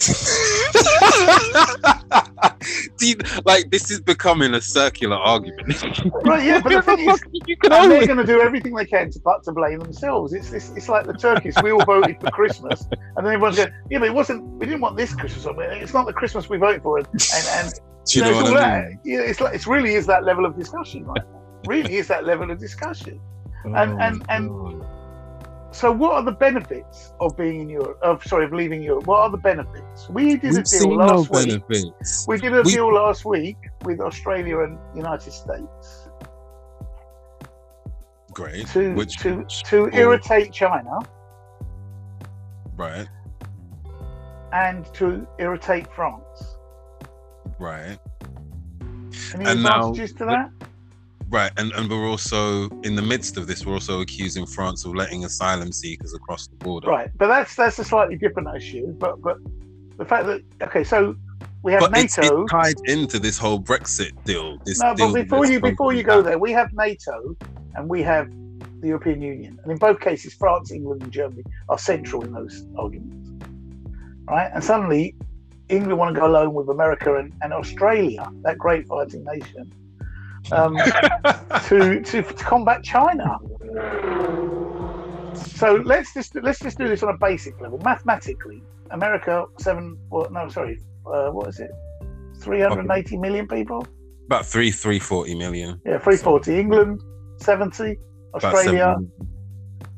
Do 2.98 3.06
you- 3.08 3.16
like 3.44 3.70
this 3.70 3.90
is 3.90 4.00
becoming 4.00 4.54
a 4.54 4.60
circular 4.60 5.16
argument. 5.16 5.82
Right, 6.24 6.44
yeah, 6.44 6.60
but 6.60 6.70
the 6.72 6.82
thing 6.82 7.08
is, 7.10 7.20
you 7.32 7.56
can 7.56 7.72
and 7.72 7.90
they're 7.90 8.06
going 8.06 8.18
to 8.18 8.24
do 8.26 8.40
everything 8.40 8.74
they 8.74 8.84
can 8.84 9.10
to, 9.10 9.18
but 9.20 9.42
to 9.44 9.52
blame 9.52 9.80
themselves. 9.80 10.32
It's, 10.32 10.52
it's 10.52 10.70
it's 10.70 10.88
like 10.88 11.06
the 11.06 11.12
Turkish. 11.14 11.54
We 11.62 11.72
all 11.72 11.84
voted 11.84 12.20
for 12.20 12.30
Christmas, 12.30 12.82
and 13.16 13.26
then 13.26 13.34
everyone's 13.34 13.56
going, 13.56 13.72
"Yeah, 13.90 13.98
but 13.98 14.08
it 14.08 14.14
wasn't. 14.14 14.44
We 14.58 14.66
didn't 14.66 14.80
want 14.80 14.96
this 14.96 15.14
Christmas. 15.14 15.46
It's 15.82 15.92
not 15.94 16.06
the 16.06 16.12
Christmas 16.12 16.48
we 16.48 16.58
voted 16.58 16.82
for." 16.82 16.98
And 16.98 17.06
and, 17.06 17.46
and 17.66 17.72
Do 18.06 18.18
you 18.18 18.24
know 18.24 18.30
it's 18.30 18.42
what 18.42 18.50
all 18.52 18.58
I 18.58 18.60
that. 18.60 18.88
mean? 18.88 19.00
Yeah, 19.04 19.20
it's 19.20 19.40
like 19.40 19.54
it 19.54 19.66
really 19.66 19.94
is 19.94 20.06
that 20.06 20.24
level 20.24 20.44
of 20.46 20.56
discussion 20.56 21.04
right. 21.04 21.22
Really 21.66 21.96
is 21.96 22.08
that 22.08 22.24
level 22.24 22.50
of 22.50 22.58
discussion. 22.58 23.20
Oh, 23.64 23.74
and- 23.74 24.00
and- 24.02 24.24
and- 24.28 24.50
Oh, 24.50 24.84
So, 25.72 25.90
what 25.90 26.12
are 26.12 26.22
the 26.22 26.32
benefits 26.32 27.14
of 27.18 27.34
being 27.36 27.62
in 27.62 27.68
Europe? 27.70 27.98
Of 28.02 28.22
sorry, 28.24 28.44
of 28.44 28.52
leaving 28.52 28.82
Europe. 28.82 29.06
What 29.06 29.20
are 29.20 29.30
the 29.30 29.38
benefits? 29.38 30.08
We 30.10 30.36
did 30.36 30.44
a 30.44 30.46
We've 30.48 30.54
deal 30.56 30.64
seen 30.64 30.90
no 30.98 31.06
last 31.06 31.30
week. 31.30 31.46
benefits. 31.48 32.26
We 32.28 32.38
did 32.38 32.52
a 32.54 32.62
We- 32.62 32.72
deal 32.74 32.92
last 32.94 33.24
week 33.24 33.56
with 33.84 33.98
Australia 34.00 34.60
and 34.60 34.78
United 34.94 35.32
States 35.32 36.08
Great. 38.32 38.66
to 38.68 38.94
Which, 38.94 39.16
to 39.18 39.38
which- 39.38 39.62
to 39.64 39.84
or- 39.86 39.94
irritate 39.94 40.52
China 40.52 40.98
right, 42.76 43.08
and 44.52 44.84
to 44.94 45.26
irritate 45.38 45.86
France. 45.94 46.56
right, 47.58 47.98
Any 49.34 49.46
And 49.46 49.62
now- 49.62 49.92
to 49.92 50.06
that? 50.26 50.50
Right. 51.32 51.50
And 51.56 51.72
and 51.72 51.90
we're 51.90 52.08
also 52.08 52.68
in 52.82 52.94
the 52.94 53.02
midst 53.02 53.36
of 53.36 53.46
this. 53.46 53.66
We're 53.66 53.74
also 53.74 54.00
accusing 54.00 54.46
France 54.46 54.84
of 54.84 54.94
letting 54.94 55.24
asylum 55.24 55.72
seekers 55.72 56.14
across 56.14 56.46
the 56.46 56.56
border. 56.56 56.88
Right, 56.88 57.10
but 57.16 57.28
that's 57.28 57.56
that's 57.56 57.78
a 57.78 57.84
slightly 57.84 58.16
different 58.16 58.54
issue. 58.54 58.92
But 58.92 59.20
but 59.22 59.38
the 59.96 60.04
fact 60.04 60.26
that 60.26 60.42
okay, 60.62 60.84
so 60.84 61.16
we 61.62 61.72
have 61.72 61.80
But 61.80 61.92
NATO. 61.92 62.42
it's 62.42 62.52
tied 62.52 62.76
into 62.84 63.18
this 63.18 63.38
whole 63.38 63.60
Brexit 63.60 64.12
deal. 64.24 64.58
This 64.64 64.80
no, 64.80 64.94
deal 64.94 65.12
but 65.12 65.22
before 65.22 65.46
you 65.46 65.60
before 65.60 65.92
you 65.92 66.02
go 66.02 66.22
there, 66.22 66.38
we 66.38 66.52
have 66.52 66.72
NATO 66.72 67.36
and 67.74 67.88
we 67.88 68.02
have 68.02 68.30
the 68.80 68.88
European 68.88 69.22
Union, 69.22 69.58
and 69.62 69.72
in 69.72 69.78
both 69.78 70.00
cases, 70.00 70.34
France, 70.34 70.72
England, 70.72 71.02
and 71.02 71.12
Germany 71.12 71.44
are 71.68 71.78
central 71.78 72.24
in 72.24 72.32
those 72.32 72.66
arguments. 72.76 73.30
Right, 74.28 74.50
and 74.52 74.62
suddenly 74.62 75.14
England 75.68 75.98
want 75.98 76.14
to 76.14 76.20
go 76.20 76.26
alone 76.26 76.52
with 76.52 76.68
America 76.68 77.16
and, 77.16 77.32
and 77.42 77.52
Australia, 77.52 78.28
that 78.42 78.58
great 78.58 78.86
fighting 78.86 79.24
nation, 79.24 79.72
um, 80.50 80.76
to, 81.66 82.00
to 82.02 82.22
to 82.22 82.34
combat 82.34 82.82
China. 82.82 83.38
So 85.34 85.74
let's 85.84 86.12
just 86.14 86.34
let's 86.36 86.58
just 86.58 86.78
do 86.78 86.88
this 86.88 87.02
on 87.02 87.14
a 87.14 87.18
basic 87.18 87.60
level. 87.60 87.78
Mathematically, 87.84 88.62
America 88.90 89.46
seven. 89.58 89.98
Well, 90.10 90.28
no, 90.30 90.48
sorry. 90.48 90.80
Uh, 91.06 91.30
what 91.30 91.48
is 91.48 91.60
it? 91.60 91.70
Three 92.38 92.60
hundred 92.60 92.90
eighty 92.90 93.16
million 93.16 93.46
people. 93.46 93.86
About 94.26 94.46
three, 94.46 94.70
three 94.70 94.98
forty 94.98 95.34
million. 95.34 95.80
Yeah, 95.86 95.98
three 95.98 96.16
forty. 96.16 96.58
England 96.58 97.02
seventy. 97.38 97.98
Australia. 98.34 98.96
700. 98.98 99.32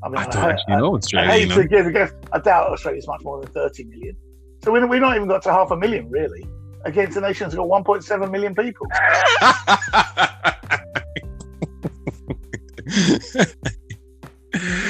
I 0.03 0.09
mean, 0.09 0.19
I 0.19 0.25
don't 0.27 0.45
actually 0.51 0.77
know 0.77 1.01
I 1.15 1.27
hate 1.27 1.43
You 1.43 1.49
know? 1.49 1.63
to 1.63 1.69
give 1.69 1.87
a 1.87 1.93
guess. 1.93 2.13
I 2.33 2.39
doubt 2.39 2.71
Australia's 2.71 3.07
much 3.07 3.23
more 3.23 3.41
than 3.41 3.51
30 3.53 3.85
million. 3.85 4.17
So 4.63 4.71
we're, 4.71 4.87
we're 4.87 5.01
not 5.01 5.17
even 5.17 5.29
got 5.29 5.43
to 5.43 5.53
half 5.53 5.71
a 5.71 5.77
million, 5.77 6.11
really, 6.11 6.47
against 6.85 7.17
a 7.17 7.21
nation 7.21 7.45
that's 7.45 7.55
got 7.55 7.67
1.7 7.67 8.31
million 8.31 8.55
people. 8.55 8.87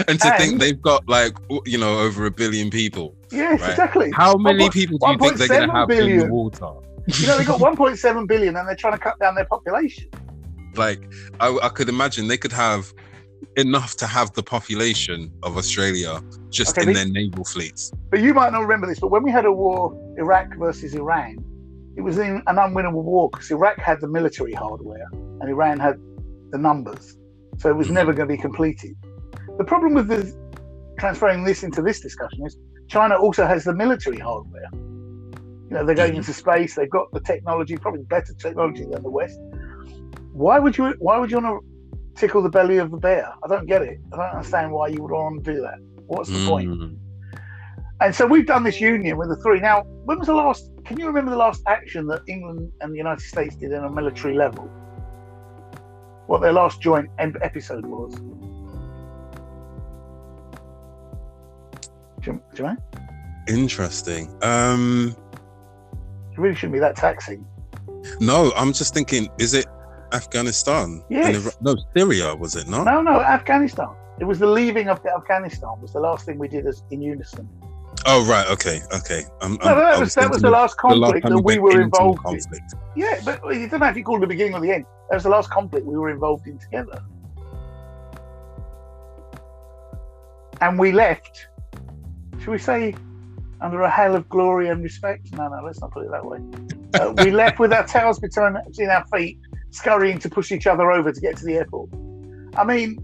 and 0.09 0.21
to 0.21 0.37
think 0.37 0.61
they've 0.61 0.81
got 0.81 1.09
like 1.09 1.37
you 1.67 1.79
know 1.79 1.99
over 2.01 2.27
a 2.27 2.31
billion 2.31 2.71
people. 2.71 3.17
Yes, 3.31 3.61
Right. 3.61 3.71
exactly. 3.71 4.11
How 4.13 4.37
many 4.37 4.69
1.- 4.69 4.73
people 4.73 4.99
do 4.99 5.11
you 5.11 5.19
think 5.19 5.37
they're 5.37 5.49
going 5.49 5.69
to 5.69 5.75
1.7 5.75 5.75
have 5.75 5.91
in 5.91 5.97
the 5.97 6.03
billion. 6.03 6.31
water? 6.31 6.71
You 7.07 7.27
know, 7.27 7.37
they've 7.37 7.47
got 7.47 7.61
1.7 7.77 8.27
billion 8.29 8.57
and 8.57 8.69
they're 8.69 8.77
trying 8.77 8.95
to 8.95 8.99
cut 8.99 9.19
down 9.19 9.35
their 9.35 9.47
population. 9.47 10.09
Like 10.77 11.13
I, 11.41 11.57
I 11.63 11.69
could 11.69 11.89
imagine 11.89 12.29
they 12.29 12.37
could 12.37 12.53
have 12.53 12.93
enough 13.57 13.97
to 13.97 14.07
have 14.07 14.33
the 14.33 14.43
population 14.43 15.31
of 15.43 15.57
Australia 15.57 16.21
just 16.51 16.79
Okay, 16.79 16.83
in 16.83 16.89
but- 16.89 16.95
their 16.95 17.09
naval 17.09 17.45
fleets. 17.45 17.93
But 18.11 18.21
you 18.21 18.35
might 18.35 18.53
not 18.53 18.61
remember 18.61 18.87
this, 18.87 19.01
but 19.01 19.11
when 19.11 19.23
we 19.23 19.31
had 19.31 19.45
a 19.45 19.53
war, 19.53 19.93
Iraq 20.19 20.57
versus 20.57 20.95
Iran, 20.95 21.37
it 21.97 22.01
was 22.03 22.19
in 22.19 22.43
an 22.47 22.57
unwinnable 22.57 23.05
war 23.05 23.31
because 23.31 23.51
Iraq 23.51 23.79
had 23.79 24.01
the 24.01 24.09
military 24.09 24.53
hardware 24.53 25.09
and 25.13 25.49
Iran 25.49 25.79
had 25.79 25.97
the 26.51 26.59
numbers. 26.59 27.17
So 27.59 27.71
it 27.71 27.77
was 27.77 27.89
mm. 27.89 27.93
never 27.93 28.13
going 28.13 28.29
to 28.29 28.35
be 28.35 28.41
completed. 28.41 28.97
The 29.59 29.65
problem 29.65 29.95
with 29.95 30.09
the, 30.09 30.35
transferring 30.99 31.45
this 31.45 31.63
into 31.63 31.83
this 31.83 32.01
discussion 32.01 32.45
is 32.47 32.57
China 32.89 33.17
also 33.17 33.47
has 33.47 33.65
the 33.65 33.75
military 33.75 34.19
hardware. 34.19 34.69
You 34.73 35.69
know, 35.71 35.87
they're 35.87 35.95
going 35.95 36.13
Mhm. 36.13 36.17
into 36.19 36.33
space, 36.33 36.75
they've 36.75 36.91
got 36.91 37.11
the 37.13 37.21
technology, 37.21 37.77
probably 37.77 38.03
better 38.03 38.35
technology 38.35 38.85
than 38.85 39.03
the 39.03 39.11
West. 39.11 39.39
Why 40.33 40.59
would 40.59 40.77
you 40.77 40.95
why 40.99 41.19
would 41.19 41.31
you 41.31 41.41
want 41.41 41.63
to 41.63 42.21
tickle 42.21 42.43
the 42.43 42.49
belly 42.49 42.79
of 42.79 42.91
the 42.91 42.97
bear? 42.97 43.33
I 43.43 43.49
don't 43.49 43.67
get 43.67 43.83
it. 43.83 43.99
I 44.13 44.17
don't 44.17 44.35
understand 44.37 44.73
why 44.73 44.89
you 44.89 45.03
would 45.03 45.11
want 45.13 45.45
to 45.45 45.55
do 45.55 45.61
that. 45.61 45.79
What's 46.07 46.29
the 46.29 46.47
point? 46.47 46.71
Mm. 46.71 46.97
And 48.01 48.15
so 48.15 48.27
we've 48.27 48.47
done 48.47 48.65
this 48.65 48.81
union 48.81 49.17
with 49.17 49.29
the 49.29 49.37
three. 49.37 49.61
Now, 49.61 49.83
when 50.05 50.19
was 50.19 50.27
the 50.27 50.35
last? 50.35 50.71
Can 50.85 50.99
you 50.99 51.07
remember 51.07 51.31
the 51.31 51.37
last 51.37 51.63
action 51.67 52.07
that 52.09 52.23
England 52.29 52.71
and 52.81 52.93
the 52.93 52.99
United 52.99 53.23
States 53.23 53.57
did 53.57 53.73
on 53.73 53.85
a 53.85 53.91
military 53.91 54.35
level? 54.35 54.69
What 56.27 56.43
their 56.43 56.53
last 56.53 56.81
joint 56.81 57.09
episode 57.19 57.87
was? 57.87 58.15
Do 62.25 62.33
you, 62.33 62.43
do 62.55 62.63
you 62.63 62.69
know? 62.71 62.77
Interesting. 63.49 64.35
Um, 64.43 65.15
It 66.33 66.39
really 66.39 66.55
shouldn't 66.55 66.73
be 66.73 66.79
that 66.79 66.97
taxing. 66.97 67.45
no, 68.21 68.53
I'm 68.57 68.73
just 68.73 68.95
thinking, 68.95 69.29
is 69.39 69.55
it 69.55 69.67
Afghanistan? 70.13 71.03
Yes. 71.11 71.57
No, 71.61 71.75
Syria 71.97 72.35
was 72.35 72.57
it 72.57 72.69
not? 72.69 72.85
No, 72.85 73.03
no, 73.03 73.21
Afghanistan. 73.21 73.89
It 74.21 74.25
was 74.25 74.39
the 74.39 74.47
leaving 74.47 74.89
of 74.89 75.05
Afghanistan 75.05 75.81
was 75.83 75.93
the 75.93 76.01
last 76.01 76.25
thing 76.25 76.39
we 76.39 76.49
did 76.49 76.67
as 76.67 76.83
in 76.91 77.03
unison. 77.03 77.49
Oh 78.07 78.25
right, 78.27 78.47
okay, 78.49 78.81
okay. 78.95 79.25
I'm, 79.41 79.55
No, 79.55 79.75
that 79.75 79.99
was, 79.99 80.15
that 80.15 80.31
was 80.31 80.41
the 80.43 80.51
last 80.51 80.77
the 80.77 80.95
last 80.95 81.21
conflict 81.23 81.29
that 81.29 81.41
we 81.41 81.59
were 81.59 81.81
involved 81.81 82.19
in. 82.19 82.23
conflict. 82.25 82.75
Yeah, 82.97 83.21
but 83.25 83.43
you 83.55 83.69
don't 83.69 83.81
know 83.81 83.89
if 83.89 83.97
you 83.97 84.05
call 84.05 84.17
it 84.19 84.21
the 84.21 84.27
beginning 84.27 84.55
or 84.55 84.61
the 84.61 84.71
end. 84.71 84.85
That 85.11 85.17
was 85.17 85.23
the 85.25 85.31
last 85.31 85.51
conflict 85.51 85.85
we 85.87 85.97
were 85.97 86.11
involved 86.11 86.47
in 86.47 86.59
together. 86.59 87.03
And 90.61 90.79
we 90.79 90.93
left, 90.93 91.49
should 92.45 92.51
we 92.51 92.59
say, 92.59 92.95
under 93.63 93.81
a 93.81 93.91
hail 93.91 94.15
of 94.15 94.29
glory 94.29 94.69
and 94.69 94.83
respect? 94.83 95.33
No, 95.33 95.49
no, 95.49 95.63
let's 95.65 95.81
not 95.81 95.93
put 95.93 96.05
it 96.05 96.11
that 96.11 96.27
way. 96.27 96.41
Uh, 96.93 97.15
we 97.25 97.31
left 97.31 97.59
with 97.59 97.73
our 97.73 97.87
tails 97.87 98.19
between, 98.19 98.59
between 98.67 98.91
our 98.91 99.07
feet, 99.07 99.39
scurrying 99.71 100.19
to 100.19 100.29
push 100.29 100.53
each 100.53 100.67
other 100.67 100.93
over 100.93 101.11
to 101.11 101.21
get 101.23 101.39
to 101.39 101.45
the 101.47 101.55
airport. 101.55 101.89
I 102.55 102.65
mean, 102.65 103.03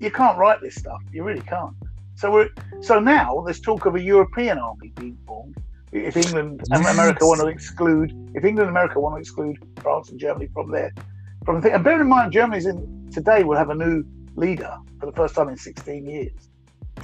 you 0.00 0.10
can't 0.10 0.38
write 0.38 0.62
this 0.62 0.74
stuff. 0.74 1.02
You 1.12 1.22
really 1.22 1.42
can't. 1.42 1.74
So 2.14 2.32
we're 2.32 2.48
so 2.80 2.98
now 2.98 3.42
there's 3.44 3.60
talk 3.60 3.84
of 3.84 3.94
a 3.94 4.00
European 4.00 4.56
army 4.56 4.88
being 4.96 5.18
formed. 5.26 5.56
If 5.92 6.16
England 6.16 6.62
and 6.70 6.86
America 6.86 7.26
want 7.26 7.42
to 7.42 7.46
exclude, 7.48 8.10
if 8.34 8.42
England 8.42 8.68
and 8.68 8.70
America 8.70 9.00
want 9.00 9.16
to 9.16 9.20
exclude 9.20 9.58
France 9.82 10.08
and 10.08 10.18
Germany 10.18 10.48
from 10.54 10.70
there, 10.70 10.94
from 11.44 11.56
the 11.56 11.60
thing, 11.60 11.72
and 11.74 11.84
bear 11.84 12.00
in 12.00 12.08
mind, 12.08 12.32
Germany's 12.32 12.64
in 12.64 13.10
today 13.12 13.44
will 13.44 13.58
have 13.58 13.68
a 13.68 13.74
new 13.74 14.02
leader 14.34 14.74
for 14.98 15.04
the 15.04 15.12
first 15.12 15.34
time 15.34 15.50
in 15.50 15.58
16 15.58 16.06
years. 16.06 16.48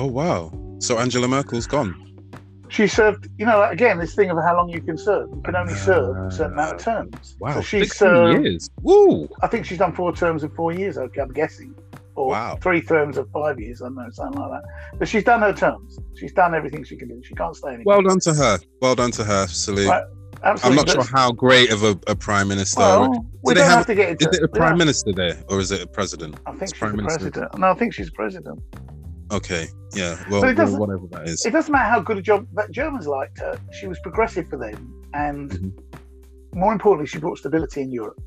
Oh 0.01 0.07
wow! 0.07 0.53
So 0.79 0.99
Angela 0.99 1.29
Merkel's 1.29 1.67
gone. 1.67 2.01
She 2.69 2.89
served, 2.89 3.29
you 3.39 3.47
know, 3.47 3.63
again, 3.71 3.99
this 3.99 4.15
thing 4.17 4.31
of 4.31 4.39
how 4.39 4.57
long 4.57 4.69
you 4.69 4.81
can 4.81 4.99
serve. 4.99 5.29
You 5.33 5.41
can 5.43 5.55
only 5.55 5.75
serve 5.75 6.17
a 6.17 6.31
certain 6.31 6.55
amount 6.55 6.75
of 6.75 6.81
terms. 6.81 7.37
Wow, 7.39 7.55
So 7.55 7.61
she's 7.61 7.95
served, 7.95 8.43
years. 8.45 8.69
Woo! 8.83 9.29
I 9.43 9.47
think 9.47 9.65
she's 9.65 9.79
done 9.79 9.95
four 9.95 10.13
terms 10.13 10.43
of 10.43 10.53
four 10.55 10.73
years, 10.73 10.99
okay, 10.99 11.21
I'm 11.21 11.33
guessing. 11.33 11.73
Or 12.17 12.31
Wow. 12.31 12.59
three 12.61 12.81
terms 12.83 13.17
of 13.17 13.31
five 13.31 13.61
years, 13.61 13.81
I 13.81 13.87
don't 13.87 13.97
know, 13.97 14.09
something 14.11 14.41
like 14.41 14.51
that. 14.51 14.99
But 14.99 15.07
she's 15.09 15.23
done 15.23 15.43
her 15.43 15.53
terms. 15.53 15.99
She's 16.19 16.33
done 16.33 16.53
everything 16.55 16.83
she 16.85 16.97
can 16.97 17.09
do. 17.09 17.21
She 17.23 17.35
can't 17.35 17.55
stay 17.55 17.69
anymore. 17.69 17.85
Well 17.99 18.03
done 18.03 18.19
to 18.21 18.35
her. 18.35 18.59
Well 18.81 18.95
done 18.97 19.13
to 19.13 19.25
her, 19.25 19.47
Salute. 19.47 19.89
Right, 19.89 20.03
I'm 20.43 20.75
not 20.75 20.89
sure 20.89 21.05
how 21.05 21.31
great 21.31 21.71
of 21.71 21.85
a, 21.85 21.97
a 22.09 22.17
prime 22.17 22.49
minister. 22.49 22.81
Well, 22.81 23.25
we 23.45 23.55
don't 23.55 23.65
have- 23.67 23.79
have, 23.79 23.87
to 23.87 23.95
get 23.95 24.09
into 24.11 24.29
is 24.31 24.39
it 24.39 24.43
a 24.43 24.49
prime 24.49 24.71
don't- 24.71 24.79
minister 24.79 25.13
there, 25.13 25.37
or 25.49 25.61
is 25.61 25.71
it 25.71 25.81
a 25.83 25.87
president? 25.87 26.37
I 26.47 26.51
think 26.53 26.63
It's 26.63 26.73
she's 26.73 26.79
prime 26.81 26.97
minister. 26.97 27.31
president. 27.31 27.59
No, 27.59 27.71
I 27.71 27.75
think 27.75 27.93
she's 27.95 28.11
president. 28.11 28.59
Okay, 29.33 29.67
yeah. 29.95 30.17
Well, 30.31 30.43
So 30.43 30.49
it 30.49 30.55
doesn't- 30.55 30.79
whatever 30.79 31.07
that 31.13 31.29
is. 31.29 31.45
It 31.47 31.51
doesn't 31.51 31.73
matter 31.73 31.89
how 31.89 32.01
good 32.01 32.19
a 32.19 32.23
job 32.23 32.47
that 32.55 32.71
Germans 32.71 33.07
liked 33.07 33.39
her. 33.41 33.59
She 33.73 33.87
was 33.87 33.99
progressive 34.01 34.49
for 34.49 34.57
them, 34.57 34.93
and 35.15 35.51
Mhm. 35.51 35.73
more 36.55 36.73
importantly, 36.73 37.07
she 37.07 37.19
brought 37.19 37.39
stability 37.39 37.83
in 37.83 37.91
Europe. 37.91 38.21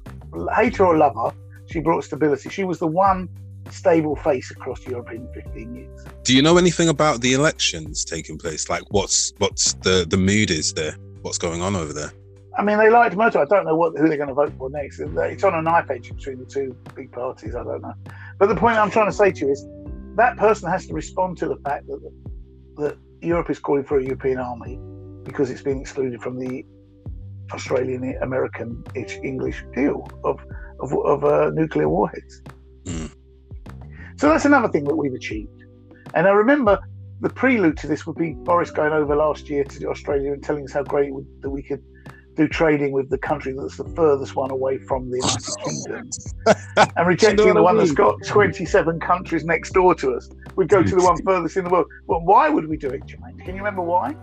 Hate 0.56 0.78
her 0.78 0.86
or 0.86 0.98
love 0.98 1.16
her, 1.16 1.32
she 1.68 1.80
brought 1.80 2.04
stability. 2.04 2.50
She 2.50 2.64
was 2.64 2.80
the 2.80 2.88
one 2.88 3.30
stable 3.70 4.16
face 4.16 4.50
across 4.52 4.86
Europe 4.88 5.12
in 5.12 5.28
15 5.34 5.76
years. 5.76 6.06
Do 6.24 6.36
you 6.36 6.42
know 6.42 6.58
anything 6.58 6.88
about 6.90 7.22
the 7.22 7.34
elections 7.34 8.06
taking 8.06 8.38
place? 8.38 8.70
Like, 8.70 8.84
what's 8.90 9.34
what's 9.40 9.74
the 9.74 10.06
the 10.10 10.18
mood 10.18 10.52
is 10.52 10.74
there? 10.74 10.96
What's 11.22 11.38
going 11.38 11.62
on 11.62 11.76
over 11.76 11.94
there? 11.94 12.12
I 12.58 12.64
mean, 12.64 12.80
they 12.80 12.90
liked 12.90 13.16
Merkel. 13.16 13.42
I 13.42 13.46
don't 13.46 13.66
know 13.66 13.76
what 13.76 13.96
who 13.98 14.08
they're 14.08 14.18
going 14.18 14.30
to 14.30 14.34
vote 14.34 14.52
for 14.58 14.70
next. 14.70 15.00
It's 15.00 15.44
on 15.44 15.54
a 15.54 15.62
knife 15.62 15.92
edge 15.92 16.10
between 16.16 16.40
the 16.40 16.46
two 16.46 16.76
big 16.96 17.12
parties. 17.12 17.56
I 17.56 17.64
don't 17.64 17.82
know. 17.82 17.94
But 18.40 18.48
the 18.50 18.56
point 18.56 18.78
I'm 18.78 18.90
trying 18.90 19.06
to 19.08 19.12
say 19.16 19.32
to 19.32 19.46
you 19.46 19.52
is 19.52 19.64
that 20.18 20.36
person 20.38 20.70
has 20.70 20.86
to 20.88 20.94
respond 20.94 21.38
to 21.38 21.48
the 21.48 21.58
fact 21.58 21.88
that 21.88 22.02
that 22.78 22.98
Europe 23.22 23.50
is 23.50 23.60
calling 23.60 23.84
for 23.84 24.00
a 24.00 24.04
European 24.04 24.40
army 24.40 24.80
because 25.24 25.50
it's 25.50 25.62
been 25.62 25.80
excluded 25.80 26.22
from 26.22 26.38
the 26.38 26.66
Australian 27.54 28.18
American 28.22 28.84
English 29.24 29.64
deal 29.74 30.08
of 30.24 30.40
of, 30.80 30.94
of 31.14 31.24
uh, 31.24 31.50
nuclear 31.52 31.90
warheads. 31.90 32.42
Mm. 32.86 33.12
So 34.18 34.30
that's 34.30 34.46
another 34.46 34.70
thing 34.70 34.84
that 34.86 34.96
we've 34.96 35.14
achieved. 35.14 35.64
And 36.14 36.28
I 36.28 36.32
remember 36.32 36.80
the 37.22 37.30
prelude 37.30 37.78
to 37.78 37.88
this 37.88 38.06
would 38.06 38.18
be 38.18 38.34
Boris 38.34 38.72
going 38.72 38.94
over 38.94 39.16
last 39.16 39.50
year 39.50 39.64
to 39.64 39.90
Australia 39.90 40.34
and 40.34 40.44
telling 40.44 40.64
us 40.66 40.74
how 40.74 40.84
great 40.84 41.14
would, 41.14 41.28
that 41.42 41.50
we 41.50 41.64
could 41.64 41.84
do 42.38 42.48
trading 42.48 42.92
with 42.92 43.10
the 43.10 43.18
country 43.18 43.52
that's 43.52 43.78
the 43.78 43.84
furthest 43.84 44.36
one 44.36 44.52
away 44.52 44.78
from 44.78 45.10
the 45.10 45.18
United 45.18 45.50
oh, 45.50 45.66
Kingdom 45.66 46.10
and 46.96 47.08
rejecting 47.08 47.54
the 47.54 47.60
I 47.60 47.62
one 47.62 47.78
that's 47.78 47.92
got 47.92 48.16
27 48.24 49.00
countries 49.00 49.44
next 49.44 49.74
door 49.74 49.96
to 49.96 50.14
us. 50.14 50.30
We'd 50.56 50.70
go 50.70 50.84
to 50.84 50.96
the 50.96 51.04
one 51.04 51.22
furthest 51.24 51.58
in 51.58 51.64
the 51.66 51.70
world. 51.72 51.88
Well, 52.06 52.22
why 52.22 52.48
would 52.50 52.68
we 52.68 52.78
do 52.78 52.90
it, 52.90 53.06
Jermaine? 53.06 53.40
Can 53.40 53.56
you 53.56 53.58
remember 53.58 53.82
why? 53.82 54.16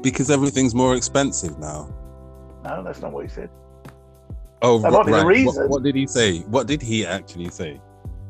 Because 0.00 0.30
everything's 0.30 0.74
more 0.74 0.96
expensive 0.96 1.58
now. 1.58 1.94
No, 2.64 2.82
that's 2.82 3.00
not 3.00 3.12
what 3.12 3.24
he 3.24 3.30
said. 3.30 3.50
Oh, 4.62 4.78
That 4.78 4.92
might 4.92 5.06
be 5.06 5.12
the 5.12 5.24
right. 5.24 5.46
What- 5.46 5.68
What, 5.68 5.82
did 5.82 5.94
he 5.94 6.06
say? 6.06 6.40
What 6.40 6.66
did 6.66 6.80
he 6.80 7.04
actually 7.06 7.50
say? 7.50 7.80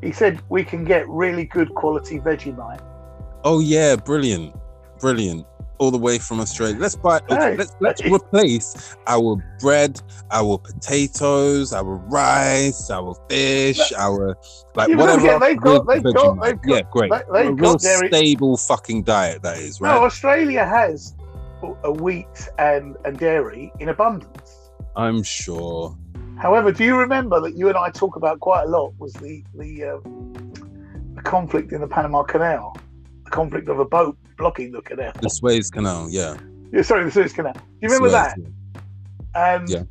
He 0.03 0.13
said 0.13 0.43
we 0.49 0.65
can 0.65 0.85
get 0.85 1.09
really 1.09 1.45
good 1.45 1.73
quality 1.75 2.19
Vegemite. 2.19 2.83
Oh 3.45 3.61
yeah, 3.61 3.95
brilliant, 3.97 4.55
brilliant. 5.01 5.47
All 5.79 5.91
the 5.91 5.99
way 5.99 6.19
from 6.19 6.41
Australia. 6.41 6.77
Let's 6.79 6.97
buy. 6.97 7.21
Hey, 7.29 7.57
let's 7.57 7.77
let's 7.81 8.03
replace 8.05 8.97
our 9.07 9.37
bread, 9.61 10.01
our 10.31 10.57
potatoes, 10.59 11.73
our 11.75 11.85
rice, 11.85 12.91
our 12.91 13.15
fish, 13.29 13.93
our 13.93 14.29
like 14.75 14.89
but 14.89 14.97
whatever. 14.97 15.21
forget, 15.21 15.41
they've 15.41 15.61
got- 15.61 15.87
they've 15.87 16.03
got- 16.03 16.41
they've 16.43 16.63
got- 16.63 16.67
yeah, 16.67 16.81
great. 16.91 17.11
they- 17.11 17.47
a 17.49 17.53
got 17.53 17.61
real 17.61 17.77
their- 17.77 18.09
stable 18.09 18.57
fucking 18.57 19.03
diet 19.03 19.43
that 19.43 19.59
is, 19.59 19.81
right? 19.81 19.95
No, 19.95 20.05
Australia 20.05 20.65
has 20.65 21.15
a 21.85 21.93
wheat 21.93 22.49
and, 22.59 22.97
and 23.05 23.19
dairy 23.19 23.73
in 23.81 23.89
abundance. 23.91 24.71
I'm 24.97 25.23
sure. 25.23 25.95
However, 26.39 26.73
do 26.73 26.85
you 26.85 26.97
remember 26.97 27.41
that 27.41 27.55
you 27.55 27.69
and 27.69 27.77
I 27.77 27.91
talk 27.91 28.17
about 28.17 28.41
quite 28.41 28.63
a 28.65 28.69
lot 28.69 28.93
was 28.99 29.13
the 29.15 29.43
the, 29.55 29.85
um, 29.85 30.33
the 31.15 31.23
conflict 31.23 31.73
in 31.73 31.81
the 31.83 31.87
Panama 31.87 32.23
Canal, 32.23 32.77
the 33.25 33.31
conflict 33.31 33.69
of 33.69 33.79
a 33.79 33.85
boat 33.85 34.17
blocking 34.37 34.73
the 34.73 34.83
canal. 34.83 35.13
The 35.21 35.29
Suez 35.31 35.71
Canal, 35.71 36.09
yeah. 36.11 36.37
Yeah, 36.73 36.83
sorry, 36.83 37.05
the 37.05 37.11
Suez 37.11 37.33
Canal. 37.33 37.53
Do 37.55 37.61
you 37.81 37.89
remember 37.89 38.09
Suez, 38.11 38.13
that? 38.13 38.39
yeah. 38.39 39.55
And 39.55 39.69
Yeah. 39.69 39.83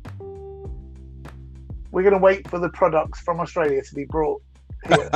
we're 1.90 2.02
going 2.02 2.12
to 2.14 2.18
wait 2.20 2.48
for 2.48 2.58
the 2.58 2.68
products 2.70 3.20
from 3.20 3.40
Australia 3.40 3.82
to 3.82 3.94
be 3.94 4.04
brought 4.04 4.42
here. 4.86 5.08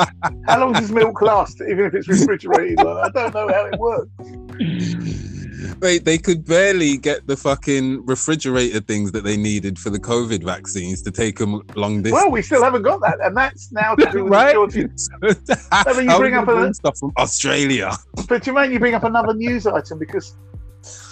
how 0.46 0.58
long 0.60 0.72
does 0.72 0.90
milk 1.00 1.20
last, 1.22 1.60
even 1.60 1.84
if 1.84 1.94
it's 1.94 2.08
refrigerated? 2.08 2.80
I 2.80 3.08
don't 3.10 3.34
know 3.34 3.49
how 3.49 3.66
it 3.66 3.78
works. 3.78 5.37
Wait, 5.80 6.04
they 6.04 6.18
could 6.18 6.44
barely 6.46 6.96
get 6.96 7.26
the 7.26 7.36
fucking 7.36 8.04
refrigerator 8.06 8.80
things 8.80 9.12
that 9.12 9.24
they 9.24 9.36
needed 9.36 9.78
for 9.78 9.90
the 9.90 9.98
COVID 9.98 10.44
vaccines 10.44 11.02
to 11.02 11.10
take 11.10 11.38
them 11.38 11.62
long 11.74 12.02
distance. 12.02 12.22
Well, 12.22 12.30
we 12.30 12.42
still 12.42 12.62
haven't 12.62 12.82
got 12.82 13.00
that, 13.00 13.18
and 13.22 13.36
that's 13.36 13.70
now 13.72 13.94
to 13.94 14.06
do 14.12 14.24
with 14.24 14.32
right? 14.32 14.46
the 14.54 15.32
shortage. 15.32 15.60
How 15.70 16.00
you 16.00 16.18
bring 16.18 16.34
up 16.34 16.48
a- 16.48 16.74
stuff 16.74 16.98
from 16.98 17.12
Australia. 17.18 17.92
But 18.28 18.42
Jermaine, 18.42 18.72
you 18.72 18.78
bring 18.78 18.94
up 18.94 19.04
another 19.04 19.34
news 19.34 19.66
item 19.66 19.98
because 19.98 20.36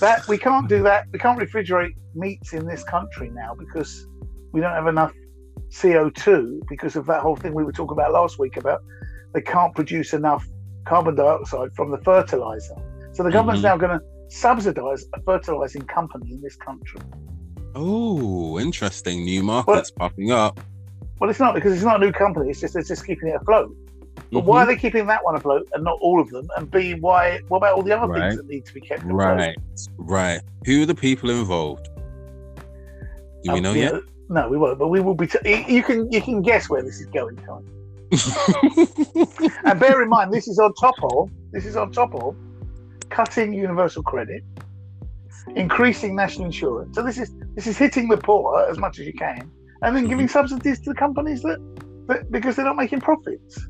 that 0.00 0.26
we 0.28 0.38
can't 0.38 0.68
do 0.68 0.82
that. 0.84 1.06
We 1.12 1.18
can't 1.18 1.38
refrigerate 1.38 1.94
meats 2.14 2.52
in 2.52 2.66
this 2.66 2.82
country 2.84 3.30
now 3.30 3.54
because 3.54 4.06
we 4.52 4.60
don't 4.60 4.72
have 4.72 4.86
enough 4.86 5.12
CO2 5.70 6.66
because 6.68 6.96
of 6.96 7.06
that 7.06 7.20
whole 7.20 7.36
thing 7.36 7.54
we 7.54 7.64
were 7.64 7.72
talking 7.72 7.92
about 7.92 8.12
last 8.12 8.38
week 8.38 8.56
about 8.56 8.82
they 9.34 9.40
can't 9.42 9.74
produce 9.74 10.12
enough 10.14 10.46
carbon 10.86 11.14
dioxide 11.14 11.70
from 11.74 11.90
the 11.90 11.98
fertilizer. 11.98 12.74
So 13.12 13.22
the 13.22 13.30
government's 13.30 13.60
Mhm. 13.60 13.64
now 13.64 13.76
going 13.76 13.98
to 13.98 14.04
subsidize 14.28 15.06
a 15.14 15.20
fertilizing 15.22 15.82
company 15.82 16.32
in 16.32 16.40
this 16.40 16.56
country. 16.56 17.00
Oh, 17.74 18.58
interesting. 18.58 19.24
New 19.24 19.42
markets 19.42 19.90
popping 19.90 20.30
up. 20.30 20.60
Well, 21.20 21.28
it's 21.30 21.40
not 21.40 21.54
because 21.54 21.72
it's 21.74 21.82
not 21.82 22.02
a 22.02 22.04
new 22.04 22.12
company. 22.12 22.50
It's 22.50 22.60
just 22.60 22.76
it's 22.76 22.88
just 22.88 23.06
keeping 23.06 23.28
it 23.28 23.36
afloat. 23.36 23.74
But 24.32 24.40
why 24.44 24.58
are 24.58 24.62
Mm-hmm. 24.64 24.70
they 24.70 24.76
keeping 24.76 25.06
that 25.06 25.24
one 25.24 25.36
afloat 25.36 25.68
and 25.74 25.84
not 25.84 25.98
all 26.00 26.20
of 26.20 26.28
them? 26.30 26.48
And 26.56 26.70
B, 26.70 26.94
why? 26.94 27.40
What 27.48 27.58
about 27.58 27.74
all 27.74 27.82
the 27.82 27.96
other 27.96 28.12
Right. 28.12 28.22
things 28.30 28.36
that 28.36 28.46
need 28.48 28.64
to 28.66 28.74
be 28.74 28.80
kept 28.80 29.02
afloat? 29.02 29.14
Right, 29.16 29.56
right. 29.96 30.40
Who 30.66 30.82
are 30.82 30.86
the 30.86 30.94
people 30.94 31.30
involved? 31.30 31.88
Do 33.44 33.52
we 33.52 33.58
Um, 33.58 33.62
know 33.62 33.72
yeah, 33.72 33.92
yet? 33.92 34.02
No, 34.28 34.48
we 34.48 34.56
won't. 34.58 34.78
But 34.78 34.88
we 34.88 35.00
will 35.00 35.14
be. 35.14 35.26
T- 35.28 35.38
you- 35.44 35.64
you 35.76 35.82
can 35.82 36.10
you 36.12 36.20
can 36.20 36.42
guess 36.42 36.68
where 36.68 36.82
this 36.82 37.00
is 37.00 37.06
going, 37.06 37.36
Tom. 37.36 37.64
And 39.64 39.78
bear 39.80 40.02
in 40.02 40.08
mind, 40.08 40.32
this 40.32 40.48
is 40.48 40.58
on 40.58 40.72
top 40.74 40.94
of 41.02 41.30
this 41.52 41.64
is 41.66 41.76
on 41.76 41.92
top 41.92 42.14
of 42.14 42.34
cutting 43.10 43.52
universal 43.52 44.02
credit, 44.02 44.42
increasing 45.56 46.14
national 46.16 46.46
insurance. 46.46 46.94
So 46.94 47.02
this 47.02 47.18
is 47.18 47.32
this 47.54 47.66
is 47.66 47.76
hitting 47.76 48.08
the 48.08 48.16
poor 48.16 48.66
as 48.70 48.78
much 48.78 48.98
as 48.98 49.06
you 49.06 49.12
can, 49.12 49.50
and 49.82 49.96
then 49.96 50.06
giving 50.06 50.26
mm-hmm. 50.26 50.32
subsidies 50.32 50.80
to 50.80 50.90
the 50.90 50.94
companies 50.94 51.42
that, 51.42 51.58
that 52.08 52.30
because 52.30 52.56
they're 52.56 52.64
not 52.64 52.76
making 52.76 53.00
profits. 53.00 53.66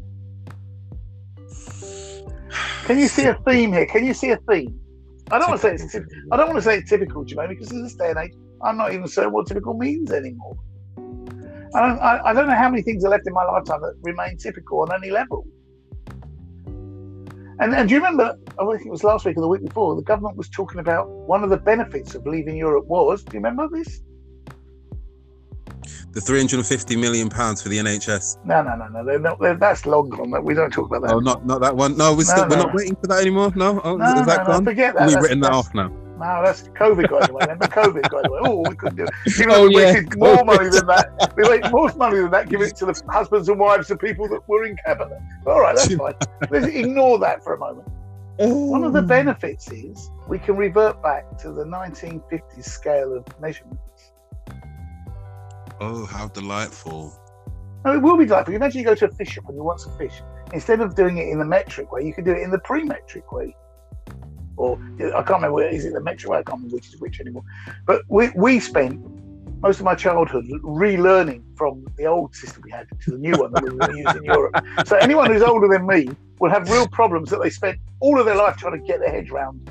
Can 2.84 2.98
you 2.98 3.08
see 3.08 3.26
a 3.26 3.34
theme 3.46 3.72
here? 3.72 3.86
Can 3.86 4.04
you 4.04 4.14
see 4.14 4.30
a 4.30 4.38
theme? 4.48 4.80
I 5.30 5.38
don't 5.38 5.50
want 5.50 5.60
to 5.60 5.68
say 5.68 5.74
it's 5.74 5.94
I 6.32 6.36
don't 6.36 6.48
want 6.48 6.56
to 6.56 6.62
say 6.62 6.78
it's 6.78 6.88
typical, 6.88 7.24
Jermaine, 7.24 7.50
because 7.50 7.70
in 7.70 7.82
this 7.82 7.94
day 7.94 8.10
and 8.10 8.18
age, 8.18 8.32
I'm 8.62 8.78
not 8.78 8.92
even 8.92 9.06
certain 9.06 9.32
what 9.32 9.46
typical 9.46 9.74
means 9.74 10.10
anymore. 10.10 10.56
I 11.74 11.80
don't, 11.80 11.98
I, 11.98 12.20
I 12.24 12.32
don't 12.32 12.48
know 12.48 12.54
how 12.54 12.70
many 12.70 12.82
things 12.82 13.04
are 13.04 13.10
left 13.10 13.26
in 13.26 13.34
my 13.34 13.44
lifetime 13.44 13.82
that 13.82 13.94
remain 14.02 14.38
typical 14.38 14.80
on 14.80 14.92
any 14.92 15.10
level. 15.10 15.46
And, 17.60 17.74
and 17.74 17.88
do 17.88 17.94
you 17.94 18.00
remember, 18.00 18.36
I 18.58 18.66
think 18.66 18.86
it 18.86 18.90
was 18.90 19.02
last 19.02 19.24
week 19.24 19.36
or 19.36 19.40
the 19.40 19.48
week 19.48 19.64
before, 19.64 19.96
the 19.96 20.02
government 20.02 20.36
was 20.36 20.48
talking 20.48 20.78
about 20.80 21.08
one 21.08 21.42
of 21.42 21.50
the 21.50 21.56
benefits 21.56 22.14
of 22.14 22.24
leaving 22.26 22.56
Europe 22.56 22.86
was, 22.86 23.24
do 23.24 23.32
you 23.34 23.40
remember 23.40 23.68
this? 23.68 24.00
the 26.12 26.20
350 26.20 26.96
million 26.96 27.28
pounds 27.28 27.62
for 27.62 27.68
the 27.68 27.78
NHS. 27.78 28.44
No, 28.44 28.62
no, 28.62 28.76
no, 28.76 28.88
no. 28.88 29.04
They're 29.04 29.18
not, 29.18 29.38
they're, 29.40 29.56
that's 29.56 29.86
long 29.86 30.08
gone. 30.08 30.42
We 30.42 30.54
don't 30.54 30.72
talk 30.72 30.86
about 30.88 31.02
that. 31.02 31.14
Oh, 31.14 31.20
not 31.20 31.46
not 31.46 31.60
that 31.60 31.76
one. 31.76 31.96
No, 31.96 32.12
we're 32.12 32.18
No, 32.18 32.22
still 32.24 32.48
we're 32.48 32.56
no. 32.56 32.64
not 32.64 32.74
waiting 32.74 32.96
for 32.96 33.06
that 33.08 33.20
anymore. 33.20 33.52
No, 33.54 33.80
oh, 33.84 33.96
no, 33.96 34.04
is 34.20 34.26
that 34.26 34.38
no, 34.38 34.42
no, 34.44 34.52
gone? 34.54 34.64
forget 34.64 34.94
that. 34.94 35.08
We've 35.08 35.20
written 35.20 35.40
that 35.40 35.52
off 35.52 35.72
now. 35.74 35.92
No, 36.18 36.42
that's 36.44 36.62
COVID 36.62 37.08
got 37.08 37.30
away. 37.30 37.46
Then, 37.46 37.58
but 37.58 37.70
COVID 37.70 38.08
got 38.10 38.26
away. 38.26 38.40
Oh, 38.42 38.64
we 38.68 38.74
couldn't 38.74 38.96
do 38.96 39.04
it. 39.04 39.10
Even 39.26 39.50
Oh, 39.52 39.68
we 39.68 39.80
yeah, 39.80 39.92
wasted 39.92 40.18
more 40.18 40.44
money 40.44 40.68
than 40.68 40.86
that. 40.86 41.32
We 41.36 41.48
made 41.48 41.70
more 41.70 41.92
money 41.94 42.18
than 42.18 42.30
that, 42.32 42.48
give 42.48 42.60
it 42.60 42.74
to 42.76 42.86
the 42.86 43.02
husbands 43.08 43.48
and 43.48 43.58
wives 43.58 43.90
of 43.90 44.00
people 44.00 44.28
that 44.28 44.46
were 44.48 44.64
in 44.64 44.76
cabinet. 44.84 45.20
But 45.44 45.52
all 45.52 45.60
right, 45.60 45.76
that's 45.76 45.94
fine. 45.94 46.14
Let's 46.50 46.66
ignore 46.66 47.18
that 47.20 47.44
for 47.44 47.54
a 47.54 47.58
moment. 47.58 47.88
One 48.38 48.84
of 48.84 48.92
the 48.92 49.00
um, 49.00 49.06
benefits 49.06 49.70
is 49.70 50.10
we 50.28 50.38
can 50.38 50.56
revert 50.56 51.02
back 51.02 51.38
to 51.38 51.52
the 51.52 51.64
1950s 51.64 52.64
scale 52.64 53.16
of 53.16 53.24
measurements. 53.40 54.12
Oh, 55.80 56.06
how 56.06 56.28
delightful! 56.28 57.12
Now, 57.84 57.94
it 57.94 58.02
will 58.02 58.16
be 58.16 58.26
delightful. 58.26 58.54
Imagine 58.54 58.80
you 58.80 58.84
go 58.84 58.94
to 58.94 59.06
a 59.06 59.10
fish 59.10 59.30
shop 59.30 59.44
and 59.48 59.56
you 59.56 59.62
want 59.62 59.80
some 59.80 59.96
fish. 59.96 60.22
Instead 60.52 60.80
of 60.80 60.94
doing 60.94 61.18
it 61.18 61.28
in 61.28 61.38
the 61.38 61.44
metric 61.44 61.92
way, 61.92 62.04
you 62.04 62.12
can 62.12 62.24
do 62.24 62.32
it 62.32 62.42
in 62.42 62.50
the 62.50 62.58
pre-metric 62.60 63.30
way. 63.32 63.56
Or 64.58 64.76
I 64.98 65.22
can't 65.22 65.40
remember, 65.40 65.62
is 65.62 65.84
it 65.84 65.94
the 65.94 66.00
metric 66.00 66.30
way? 66.30 66.38
I 66.38 66.42
can't 66.42 66.58
remember 66.58 66.74
which 66.76 66.88
is 66.92 67.00
which 67.00 67.20
anymore. 67.20 67.44
But 67.86 68.02
we, 68.08 68.30
we 68.34 68.58
spent 68.58 69.00
most 69.60 69.78
of 69.78 69.84
my 69.84 69.94
childhood 69.94 70.46
relearning 70.62 71.42
from 71.56 71.86
the 71.96 72.06
old 72.06 72.34
system 72.34 72.62
we 72.64 72.70
had 72.70 72.86
to 73.04 73.12
the 73.12 73.18
new 73.18 73.38
one 73.38 73.52
that 73.52 73.62
we 73.62 73.70
were 73.70 73.92
using 73.92 74.24
in 74.24 74.24
Europe. 74.24 74.54
So 74.84 74.96
anyone 74.96 75.30
who's 75.30 75.42
older 75.42 75.68
than 75.68 75.86
me 75.86 76.08
will 76.40 76.50
have 76.50 76.68
real 76.70 76.88
problems 76.88 77.30
that 77.30 77.40
they 77.40 77.50
spent 77.50 77.78
all 78.00 78.18
of 78.18 78.26
their 78.26 78.36
life 78.36 78.56
trying 78.56 78.80
to 78.80 78.84
get 78.86 79.00
their 79.00 79.10
heads 79.10 79.30
around. 79.30 79.70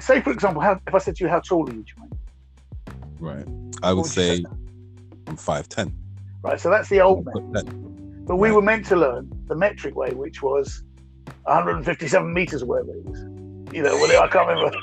Say, 0.00 0.20
for 0.20 0.32
example, 0.32 0.62
how, 0.62 0.80
if 0.86 0.94
I 0.94 0.98
said 0.98 1.16
to 1.16 1.24
you, 1.24 1.30
how 1.30 1.40
tall 1.40 1.68
are 1.68 1.72
you, 1.72 1.84
Jermaine? 1.84 2.94
Right, 3.20 3.46
I 3.82 3.92
would 3.92 4.02
would 4.02 4.16
you 4.16 4.22
say 4.22 4.44
I'm 5.26 5.36
five 5.36 5.68
ten. 5.68 5.92
Right, 6.42 6.60
so 6.60 6.70
that's 6.70 6.88
the 6.88 7.00
old 7.00 7.26
method. 7.52 8.26
But 8.26 8.36
we 8.36 8.48
Right. 8.48 8.54
were 8.54 8.62
meant 8.62 8.86
to 8.86 8.96
learn 8.96 9.30
the 9.46 9.56
metric 9.56 9.96
way, 9.96 10.12
which 10.12 10.42
was 10.42 10.82
157 11.44 12.32
meters 12.32 12.62
or 12.62 12.66
whatever 12.66 12.92
it 12.92 13.04
was. 13.04 13.24
You 13.72 13.82
know, 13.82 13.94
well, 13.96 14.22
I 14.22 14.28
can't 14.28 14.48
remember. 14.48 14.78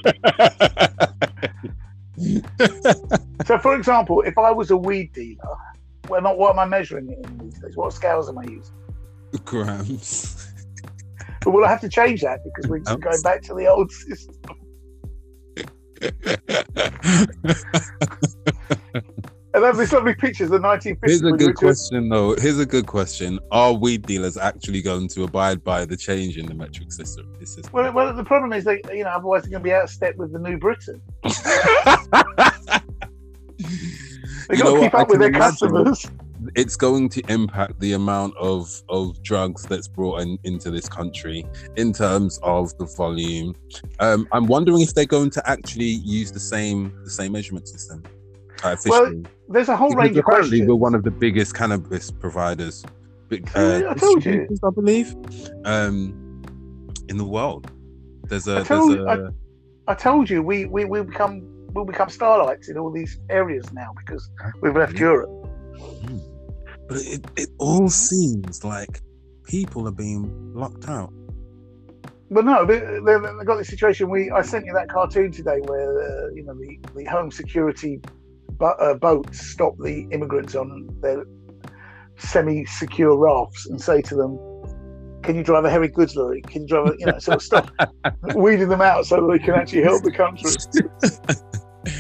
So, 3.46 3.60
for 3.60 3.76
example, 3.76 4.22
if 4.22 4.38
I 4.38 4.52
was 4.52 4.72
a 4.72 4.78
weed 4.78 5.14
dealer, 5.14 5.58
well, 6.10 6.22
not 6.22 6.38
what 6.38 6.52
am 6.52 6.60
I 6.60 6.66
measuring 6.66 7.10
it 7.10 7.20
in 7.26 7.38
these 7.38 7.60
days? 7.60 7.76
What 7.76 7.94
scales 7.94 8.28
am 8.30 8.38
I 8.38 8.44
using? 8.44 8.74
Grams. 9.44 10.52
But 11.42 11.52
we'll 11.52 11.68
have 11.68 11.82
to 11.82 11.90
change 11.90 12.22
that 12.22 12.40
because 12.44 12.68
we're 12.70 12.82
Ounce. 12.88 13.04
going 13.04 13.22
back 13.22 13.44
to 13.44 13.54
the 13.54 13.68
old 13.68 13.92
system. 13.92 14.36
And 19.56 19.80
these 19.80 19.94
lovely 19.94 20.14
pictures 20.14 20.52
of 20.52 20.62
the 20.62 20.68
1950s. 20.68 20.98
Here's 21.06 21.22
a 21.24 21.32
good 21.32 21.56
question, 21.56 22.10
though. 22.10 22.36
Here's 22.36 22.60
a 22.60 22.66
good 22.66 22.88
question: 22.88 23.40
Are 23.52 23.72
weed 23.72 24.06
dealers 24.06 24.36
actually 24.36 24.82
going 24.82 25.08
to 25.10 25.24
abide 25.24 25.64
by 25.64 25.86
the 25.86 25.96
change 25.96 26.38
in 26.38 26.46
the 26.46 26.54
metric 26.54 26.92
system? 26.92 27.32
This 27.40 27.58
is 27.58 27.72
Well, 27.72 27.90
well, 27.94 28.14
the 28.14 28.26
problem 28.26 28.52
is 28.52 28.66
they, 28.66 28.82
you 28.92 29.06
know, 29.06 29.12
otherwise 29.12 29.44
they're 29.44 29.52
going 29.52 29.64
to 29.64 29.70
be 29.70 29.74
out 29.74 29.86
of 29.86 29.90
step 29.90 30.18
with 30.18 30.34
the 30.34 30.40
new 30.40 30.58
Britain. 30.58 31.02
They've 34.50 34.60
You 34.60 34.64
got 34.64 34.74
to 34.74 34.80
keep 34.82 34.94
what? 34.94 35.02
Up 35.04 35.10
with 35.10 35.20
their 35.22 35.32
customers. 35.32 36.06
it's 36.56 36.76
going 36.76 37.08
to 37.10 37.22
impact 37.30 37.80
the 37.80 37.94
amount 37.94 38.36
of 38.38 38.70
of 38.90 39.24
drugs 39.24 39.64
that's 39.64 39.88
brought 39.88 40.22
in, 40.22 40.38
into 40.44 40.70
this 40.70 40.90
country 40.90 41.46
in 41.78 41.94
terms 41.94 42.40
of 42.44 42.78
the 42.78 42.86
volume. 42.86 43.56
Um, 44.00 44.28
I'm 44.34 44.48
wondering 44.48 44.82
if 44.82 44.94
they're 44.94 45.06
going 45.06 45.30
to 45.32 45.50
actually 45.50 45.86
use 45.86 46.32
the 46.34 46.42
same 46.42 46.94
the 47.06 47.10
same 47.10 47.32
measurement 47.32 47.70
system. 47.70 48.04
Uh, 48.64 48.76
Well, 48.86 49.04
officially. 49.06 49.26
There's 49.48 49.70
a 49.70 49.78
whole 49.78 49.90
Because 49.90 50.04
range 50.06 50.18
of 50.18 50.26
apparently 50.26 50.50
questions. 50.50 50.68
we're 50.70 50.76
one 50.76 50.96
of 50.96 51.04
the 51.04 51.12
biggest 51.12 51.54
cannabis 51.56 52.12
providers. 52.12 52.84
Uh, 53.56 53.82
I 53.90 53.94
told 53.96 54.26
you. 54.26 54.48
I 54.64 54.70
believe, 54.70 55.16
um, 55.66 56.42
in 57.10 57.18
the 57.18 57.26
world. 57.26 57.72
There's 58.24 58.48
a 58.48 58.60
I 58.60 58.64
told- 58.64 58.92
there's 58.98 59.06
a 59.20 59.34
I 59.88 59.94
told 59.94 60.30
you 60.30 60.42
we 60.42 60.66
we 60.66 60.86
we 60.86 61.02
become 61.04 61.42
we'll 61.74 61.86
become 61.86 62.10
starlights 62.10 62.70
in 62.70 62.78
all 62.78 62.92
these 62.92 63.20
areas 63.30 63.72
now 63.74 63.92
because 63.98 64.30
we've 64.62 64.76
left 64.76 64.98
Europe. 64.98 65.30
but 66.88 66.98
it, 67.02 67.26
it 67.36 67.50
all 67.60 67.90
seems 67.90 68.64
like 68.64 69.02
people 69.44 69.88
are 69.88 69.92
being 69.92 70.54
locked 70.56 70.88
out. 70.90 71.14
But 72.32 72.46
no, 72.46 72.66
they, 72.66 72.80
they 72.80 73.44
got 73.46 73.58
this 73.58 73.68
situation. 73.68 74.10
We 74.10 74.32
I 74.32 74.42
sent 74.42 74.66
you 74.66 74.74
that 74.74 74.90
cartoon 74.90 75.32
today 75.32 75.60
where 75.66 76.02
uh, 76.02 76.30
you 76.34 76.44
know 76.44 76.56
the, 76.56 76.80
the 76.96 77.04
home 77.06 77.30
security 77.30 78.02
bo- 78.58 78.78
uh, 78.80 78.94
boats 78.96 79.46
stop 79.52 79.74
the 79.80 80.08
immigrants 80.12 80.56
on 80.56 80.88
their 81.02 81.26
semi-secure 82.18 83.18
rafts 83.18 83.68
and 83.68 83.80
say 83.82 84.02
to 84.02 84.16
them, 84.16 84.38
"Can 85.24 85.36
you 85.36 85.44
drive 85.44 85.66
a 85.66 85.70
heavy 85.70 85.88
goods 85.88 86.16
lorry? 86.16 86.42
Can 86.42 86.64
you 86.64 86.68
drive 86.68 86.88
a 86.88 86.96
you 86.98 87.06
know 87.06 87.20
sort 87.20 87.36
of 87.36 87.42
stop 87.44 87.70
weeding 88.36 88.70
them 88.70 88.82
out 88.82 89.06
so 89.06 89.18
that 89.18 89.32
they 89.32 89.40
can 89.40 89.56
actually 89.56 89.84
help 89.84 90.04
the 90.04 90.12
country." 90.24 90.52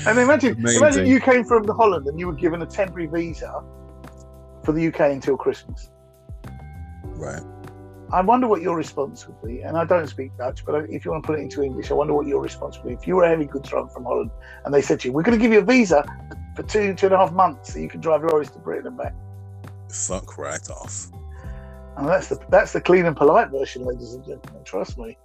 And 0.07 0.17
imagine, 0.17 0.53
Amazing. 0.53 0.81
imagine 0.81 1.07
you 1.07 1.19
came 1.19 1.43
from 1.43 1.67
Holland 1.67 2.07
and 2.07 2.19
you 2.19 2.27
were 2.27 2.33
given 2.33 2.61
a 2.61 2.65
temporary 2.65 3.07
visa 3.07 3.61
for 4.63 4.71
the 4.71 4.87
UK 4.87 4.99
until 5.11 5.37
Christmas. 5.37 5.91
Right. 7.03 7.41
I 8.15 8.21
wonder 8.21 8.47
what 8.47 8.61
your 8.61 8.77
response 8.77 9.27
would 9.27 9.41
be. 9.43 9.59
And 9.61 9.75
I 9.77 9.83
don't 9.83 10.07
speak 10.07 10.31
Dutch, 10.37 10.63
but 10.65 10.89
if 10.89 11.03
you 11.03 11.11
want 11.11 11.23
to 11.25 11.27
put 11.27 11.37
it 11.37 11.41
into 11.41 11.61
English, 11.61 11.91
I 11.91 11.95
wonder 11.95 12.13
what 12.13 12.27
your 12.27 12.41
response 12.41 12.77
would 12.77 12.87
be. 12.87 12.93
If 12.93 13.05
you 13.05 13.17
were 13.17 13.25
a 13.25 13.27
heavy 13.27 13.43
goods 13.43 13.67
driver 13.69 13.89
from 13.89 14.05
Holland 14.05 14.31
and 14.63 14.73
they 14.73 14.81
said 14.81 15.01
to 15.01 15.09
you, 15.09 15.13
We're 15.13 15.23
going 15.23 15.37
to 15.37 15.41
give 15.43 15.51
you 15.51 15.59
a 15.59 15.65
visa 15.65 16.05
for 16.55 16.63
two, 16.63 16.93
two 16.95 17.07
and 17.07 17.15
a 17.15 17.17
half 17.17 17.33
months 17.33 17.73
so 17.73 17.79
you 17.79 17.89
can 17.89 17.99
drive 17.99 18.21
your 18.21 18.29
lorries 18.29 18.49
to 18.51 18.59
Britain 18.59 18.87
and 18.87 18.97
back. 18.97 19.13
Fuck 19.89 20.37
right 20.37 20.65
off. 20.69 21.11
And 21.97 22.07
that's 22.07 22.29
the 22.29 22.39
that's 22.49 22.71
the 22.71 22.79
clean 22.79 23.05
and 23.05 23.17
polite 23.17 23.49
version, 23.49 23.83
ladies 23.83 24.13
and 24.13 24.25
gentlemen. 24.25 24.63
Trust 24.63 24.97
me. 24.97 25.17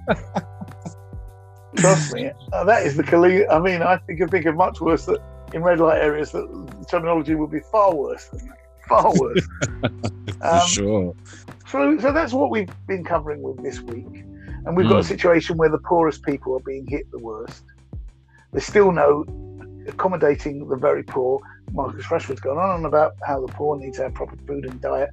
Trust 1.75 2.13
me. 2.13 2.31
Uh, 2.53 2.63
that 2.63 2.85
is 2.85 2.95
the 2.95 3.03
clean. 3.03 3.45
I 3.51 3.59
mean, 3.59 3.81
I 3.81 3.97
think 3.97 4.21
of 4.21 4.29
think 4.29 4.45
of 4.45 4.55
much 4.55 4.79
worse 4.79 5.05
that 5.05 5.19
in 5.53 5.63
red 5.63 5.79
light 5.81 5.99
areas 6.01 6.31
that 6.31 6.47
the 6.79 6.85
terminology 6.85 7.35
would 7.35 7.51
be 7.51 7.59
far 7.59 7.93
worse 7.93 8.29
than 8.29 8.47
that. 8.47 8.57
Far 8.87 9.11
worse. 9.19 9.45
For 10.39 10.47
Um, 10.47 10.67
sure. 10.67 11.15
So, 11.69 11.97
so 11.99 12.11
that's 12.11 12.33
what 12.33 12.49
we've 12.49 12.69
been 12.87 13.03
covering 13.03 13.41
with 13.41 13.61
this 13.63 13.79
week. 13.81 14.25
and 14.65 14.75
we've 14.75 14.89
got 14.89 14.97
a 14.97 15.03
Mm. 15.03 15.07
situation 15.07 15.55
where 15.57 15.69
the 15.69 15.77
poorest 15.79 16.21
people 16.23 16.53
are 16.53 16.59
being 16.65 16.85
hit 16.85 17.09
the 17.11 17.17
worst. 17.19 17.63
There's 18.51 18.65
still 18.65 18.91
no 18.91 19.23
accommodating 19.87 20.67
the 20.67 20.75
very 20.75 21.01
poor. 21.01 21.39
Marcus 21.71 22.05
Rashford's 22.07 22.41
gone 22.41 22.57
on 22.57 22.75
and 22.75 22.85
about 22.85 23.13
how 23.25 23.39
the 23.43 23.51
poor 23.53 23.77
need 23.79 23.93
to 23.93 24.03
have 24.03 24.13
proper 24.13 24.35
food 24.45 24.65
and 24.65 24.79
diet, 24.81 25.09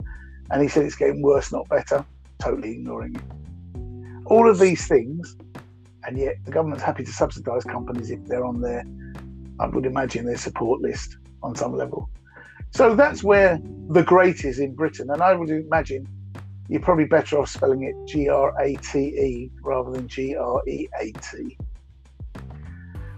and 0.51 0.61
he 0.61 0.69
said 0.69 0.85
it's 0.85 0.97
getting 0.97 1.23
worse, 1.23 1.53
not 1.53 1.69
better. 1.69 2.05
Totally 2.41 2.73
ignoring 2.73 3.15
it. 3.15 3.23
All 4.27 4.51
of 4.51 4.59
these 4.59 4.87
things, 4.89 5.37
and 6.05 6.19
yet 6.19 6.35
the 6.45 6.51
government's 6.51 6.83
happy 6.83 7.05
to 7.05 7.13
subsidise 7.13 7.63
companies 7.65 8.11
if 8.11 8.23
they're 8.27 8.45
on 8.45 8.61
their, 8.61 8.83
I 9.61 9.69
would 9.69 9.87
imagine, 9.87 10.27
their 10.27 10.37
support 10.39 10.81
list 10.81 11.17
on 11.43 11.55
some 11.55 11.77
level. 11.77 12.11
So 12.73 12.95
that's 12.97 13.23
where 13.23 13.61
the 13.91 14.03
great 14.03 14.45
is 14.45 14.59
in 14.59 14.75
Britain, 14.75 15.09
and 15.11 15.23
I 15.23 15.35
would 15.35 15.51
imagine 15.51 16.07
you're 16.69 16.81
probably 16.81 17.05
better 17.05 17.39
off 17.39 17.49
spelling 17.49 17.85
it 17.85 17.95
G 18.07 18.29
R 18.29 18.53
A 18.61 18.75
T 18.77 18.99
E 18.99 19.51
rather 19.63 19.91
than 19.93 20.09
G 20.09 20.37
R 20.37 20.63
E 20.69 20.89
A 21.01 21.13
T. 21.13 21.57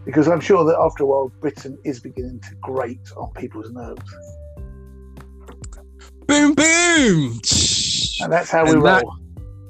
Because 0.05 0.29
I'm 0.29 0.41
sure 0.41 0.65
that 0.65 0.79
after 0.79 1.05
a 1.05 1.07
while, 1.07 1.33
Britain 1.41 1.77
is 1.85 2.01
beginning 2.01 2.41
to 2.41 2.55
grate 2.63 3.11
on 3.17 3.31
people's 3.33 3.71
nerves. 3.73 4.03
Boom, 6.27 6.55
boom. 6.55 7.41
And 8.21 8.33
that's 8.33 8.51
how 8.51 8.65
we 8.65 8.73
And 8.73 8.85
that- 8.85 9.03
roll. 9.03 9.15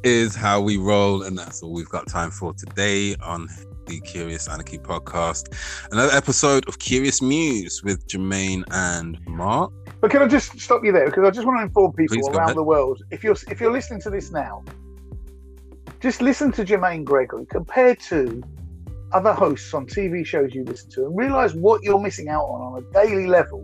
is 0.05 0.35
how 0.35 0.61
we 0.61 0.77
roll, 0.77 1.23
and 1.23 1.37
that's 1.37 1.63
all 1.63 1.73
we've 1.73 1.89
got 1.89 2.07
time 2.09 2.31
for 2.31 2.55
today 2.55 3.17
on 3.17 3.49
the 3.89 4.01
Curious 4.01 4.49
Anarchy 4.49 4.79
podcast. 4.79 5.55
Another 5.91 6.13
episode 6.13 6.69
of 6.69 6.79
Curious 6.79 7.23
Muse 7.23 7.83
with 7.83 8.07
Jermaine 8.07 8.63
and 8.71 9.19
Mark. 9.27 9.73
But 10.01 10.11
can 10.11 10.21
I 10.21 10.29
just 10.29 10.61
stop 10.61 10.85
you 10.85 10.93
there? 10.93 11.07
Because 11.07 11.27
I 11.27 11.31
just 11.31 11.47
want 11.47 11.59
to 11.59 11.63
inform 11.63 11.95
people 11.95 12.17
Please 12.17 12.29
around 12.29 12.55
the 12.55 12.63
world. 12.63 13.03
If 13.11 13.25
you're 13.25 13.37
if 13.49 13.61
you're 13.61 13.73
listening 13.73 14.01
to 14.03 14.11
this 14.11 14.31
now, 14.31 14.63
just 16.01 16.21
listen 16.21 16.53
to 16.53 16.65
Jermaine 16.65 17.03
Gregory 17.03 17.47
compared 17.47 17.99
to 18.01 18.43
other 19.13 19.33
hosts 19.33 19.73
on 19.73 19.87
TV 19.87 20.25
shows 20.25 20.55
you 20.55 20.65
listen 20.65 20.91
to, 20.91 21.07
and 21.07 21.17
realize 21.17 21.55
what 21.55 21.83
you're 21.83 22.01
missing 22.01 22.29
out 22.29 22.45
on 22.45 22.61
on 22.61 22.85
a 22.85 22.93
daily 22.93 23.27
level. 23.27 23.61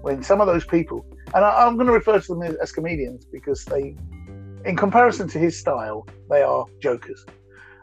When 0.00 0.22
some 0.22 0.40
of 0.40 0.46
those 0.46 0.64
people, 0.64 1.04
and 1.34 1.44
I, 1.44 1.66
I'm 1.66 1.74
going 1.74 1.88
to 1.88 1.92
refer 1.92 2.18
to 2.18 2.34
them 2.34 2.42
as, 2.42 2.54
as 2.56 2.72
comedians 2.72 3.26
because 3.26 3.66
they, 3.66 3.96
in 4.64 4.76
comparison 4.76 5.28
to 5.28 5.38
his 5.38 5.58
style, 5.58 6.06
they 6.30 6.40
are 6.40 6.64
jokers. 6.80 7.26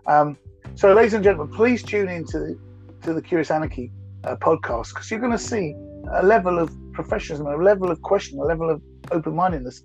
Um, 0.07 0.37
so, 0.75 0.93
ladies 0.93 1.13
and 1.13 1.23
gentlemen, 1.23 1.53
please 1.55 1.83
tune 1.83 2.09
in 2.09 2.25
to 2.25 2.39
the, 2.39 2.59
to 3.03 3.13
the 3.13 3.21
Curious 3.21 3.51
Anarchy 3.51 3.91
uh, 4.23 4.35
podcast 4.35 4.89
because 4.89 5.09
you're 5.09 5.19
going 5.19 5.31
to 5.31 5.37
see 5.37 5.73
a 6.13 6.25
level 6.25 6.59
of 6.59 6.75
professionalism, 6.93 7.47
a 7.47 7.63
level 7.63 7.91
of 7.91 8.01
question, 8.01 8.39
a 8.39 8.43
level 8.43 8.69
of 8.69 8.81
open 9.11 9.35
mindedness 9.35 9.83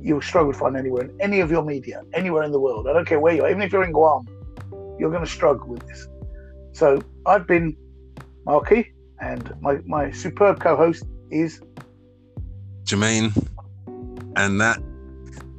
you'll 0.00 0.20
struggle 0.20 0.52
to 0.52 0.58
find 0.58 0.76
anywhere 0.76 1.04
in 1.04 1.20
any 1.20 1.40
of 1.40 1.50
your 1.50 1.64
media, 1.64 2.02
anywhere 2.14 2.42
in 2.42 2.52
the 2.52 2.60
world. 2.60 2.86
I 2.88 2.92
don't 2.92 3.06
care 3.06 3.20
where 3.20 3.34
you 3.34 3.44
are, 3.44 3.50
even 3.50 3.62
if 3.62 3.72
you're 3.72 3.84
in 3.84 3.92
Guam, 3.92 4.26
you're 4.98 5.10
going 5.10 5.24
to 5.24 5.30
struggle 5.30 5.66
with 5.66 5.86
this. 5.86 6.08
So 6.72 7.00
I've 7.26 7.46
been 7.46 7.76
Marky, 8.44 8.92
and 9.20 9.52
my, 9.60 9.78
my 9.84 10.10
superb 10.10 10.60
co 10.60 10.76
host 10.76 11.04
is 11.30 11.60
Jermaine, 12.84 13.32
and 14.36 14.60
that 14.60 14.80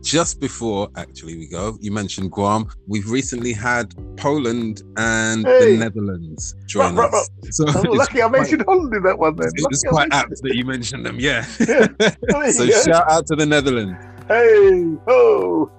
just 0.10 0.40
before 0.40 0.90
actually 0.96 1.38
we 1.38 1.48
go, 1.48 1.78
you 1.82 1.92
mentioned 1.92 2.32
Guam. 2.32 2.68
We've 2.88 3.10
recently 3.10 3.54
had 3.54 3.94
Poland 4.18 4.82
and 4.98 5.46
Hey. 5.46 5.74
the 5.74 5.78
Netherlands 5.78 6.56
join 6.66 6.96
Right, 6.96 7.12
right, 7.12 7.22
us. 7.22 7.30
So 7.52 7.66
oh, 7.68 7.82
it's 7.84 7.86
lucky 7.86 8.22
I 8.24 8.28
quite- 8.28 8.40
mentioned 8.40 8.64
Holland 8.68 8.94
in 8.96 9.04
that 9.04 9.20
one 9.20 9.36
then. 9.36 9.50
It 9.56 9.66
was 9.70 9.84
quite 9.88 10.12
apt 10.12 10.42
that 10.42 10.56
you 10.56 10.66
mentioned 10.66 11.06
them, 11.06 11.20
yeah. 11.20 11.46
you 11.60 11.66
so 12.52 12.66
go. 12.68 12.82
shout 12.84 13.12
out 13.12 13.28
to 13.28 13.36
the 13.36 13.46
Netherlands. 13.46 14.04
Hey, 14.28 14.98
oh. 15.08 15.72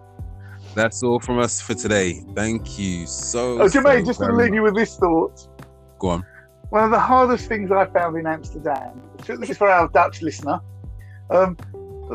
That's 0.77 1.03
all 1.03 1.19
from 1.19 1.41
us 1.41 1.61
for 1.61 1.75
today. 1.75 2.23
Thank 2.37 2.79
you 2.79 3.07
so. 3.07 3.61
Oh, 3.63 3.67
Jermaine, 3.67 4.01
so 4.01 4.07
just 4.07 4.21
to 4.21 4.33
leave 4.33 4.55
you 4.55 4.63
with 4.63 4.77
this 4.77 4.97
thought. 4.97 5.49
Go 5.99 6.09
on. 6.11 6.25
One 6.69 6.85
of 6.85 6.93
the 6.93 7.01
hardest 7.01 7.49
things 7.49 7.73
I 7.73 7.87
found 7.87 8.17
in 8.17 8.29
Amsterdam, 8.29 9.03
this 9.27 9.51
is 9.51 9.59
for 9.59 9.69
our 9.69 9.89
Dutch 9.89 10.23
listener. 10.23 10.61
Um, 11.31 11.57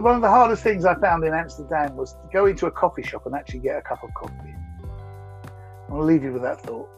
one 0.01 0.15
of 0.15 0.21
the 0.21 0.29
hardest 0.29 0.63
things 0.63 0.85
I 0.85 0.95
found 0.95 1.23
in 1.23 1.33
Amsterdam 1.33 1.95
was 1.95 2.13
to 2.13 2.29
go 2.33 2.45
into 2.45 2.65
a 2.65 2.71
coffee 2.71 3.03
shop 3.03 3.25
and 3.25 3.35
actually 3.35 3.59
get 3.59 3.77
a 3.77 3.81
cup 3.81 4.03
of 4.03 4.13
coffee. 4.13 4.55
I'll 5.89 6.03
leave 6.03 6.23
you 6.23 6.33
with 6.33 6.41
that 6.41 6.61
thought. 6.61 6.89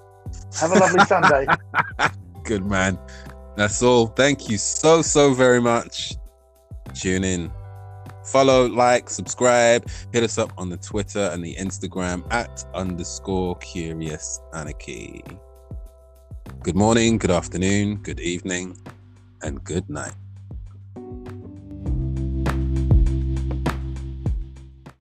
Have 0.60 0.72
a 0.72 0.80
lovely 0.80 1.00
Sunday. 1.06 1.46
Good 2.44 2.66
man. 2.66 2.98
That's 3.56 3.84
all. 3.84 4.08
Thank 4.08 4.50
you 4.50 4.58
so 4.58 5.02
so 5.02 5.34
very 5.34 5.62
much. 5.62 6.14
Tune 6.94 7.24
in. 7.24 7.52
Follow, 8.26 8.68
like, 8.68 9.10
subscribe. 9.10 9.88
Hit 10.12 10.24
us 10.24 10.38
up 10.38 10.52
on 10.58 10.70
the 10.70 10.78
Twitter 10.78 11.30
and 11.32 11.44
the 11.44 11.56
Instagram 11.56 12.32
at 12.32 12.66
underscore 12.74 13.56
curious 13.58 14.42
anarchy. 14.54 15.24
Good 16.62 16.76
morning, 16.76 17.18
good 17.18 17.32
afternoon, 17.32 17.98
good 17.98 18.20
evening, 18.20 18.78
and 19.44 19.64
good 19.64 19.90
night. 19.90 20.14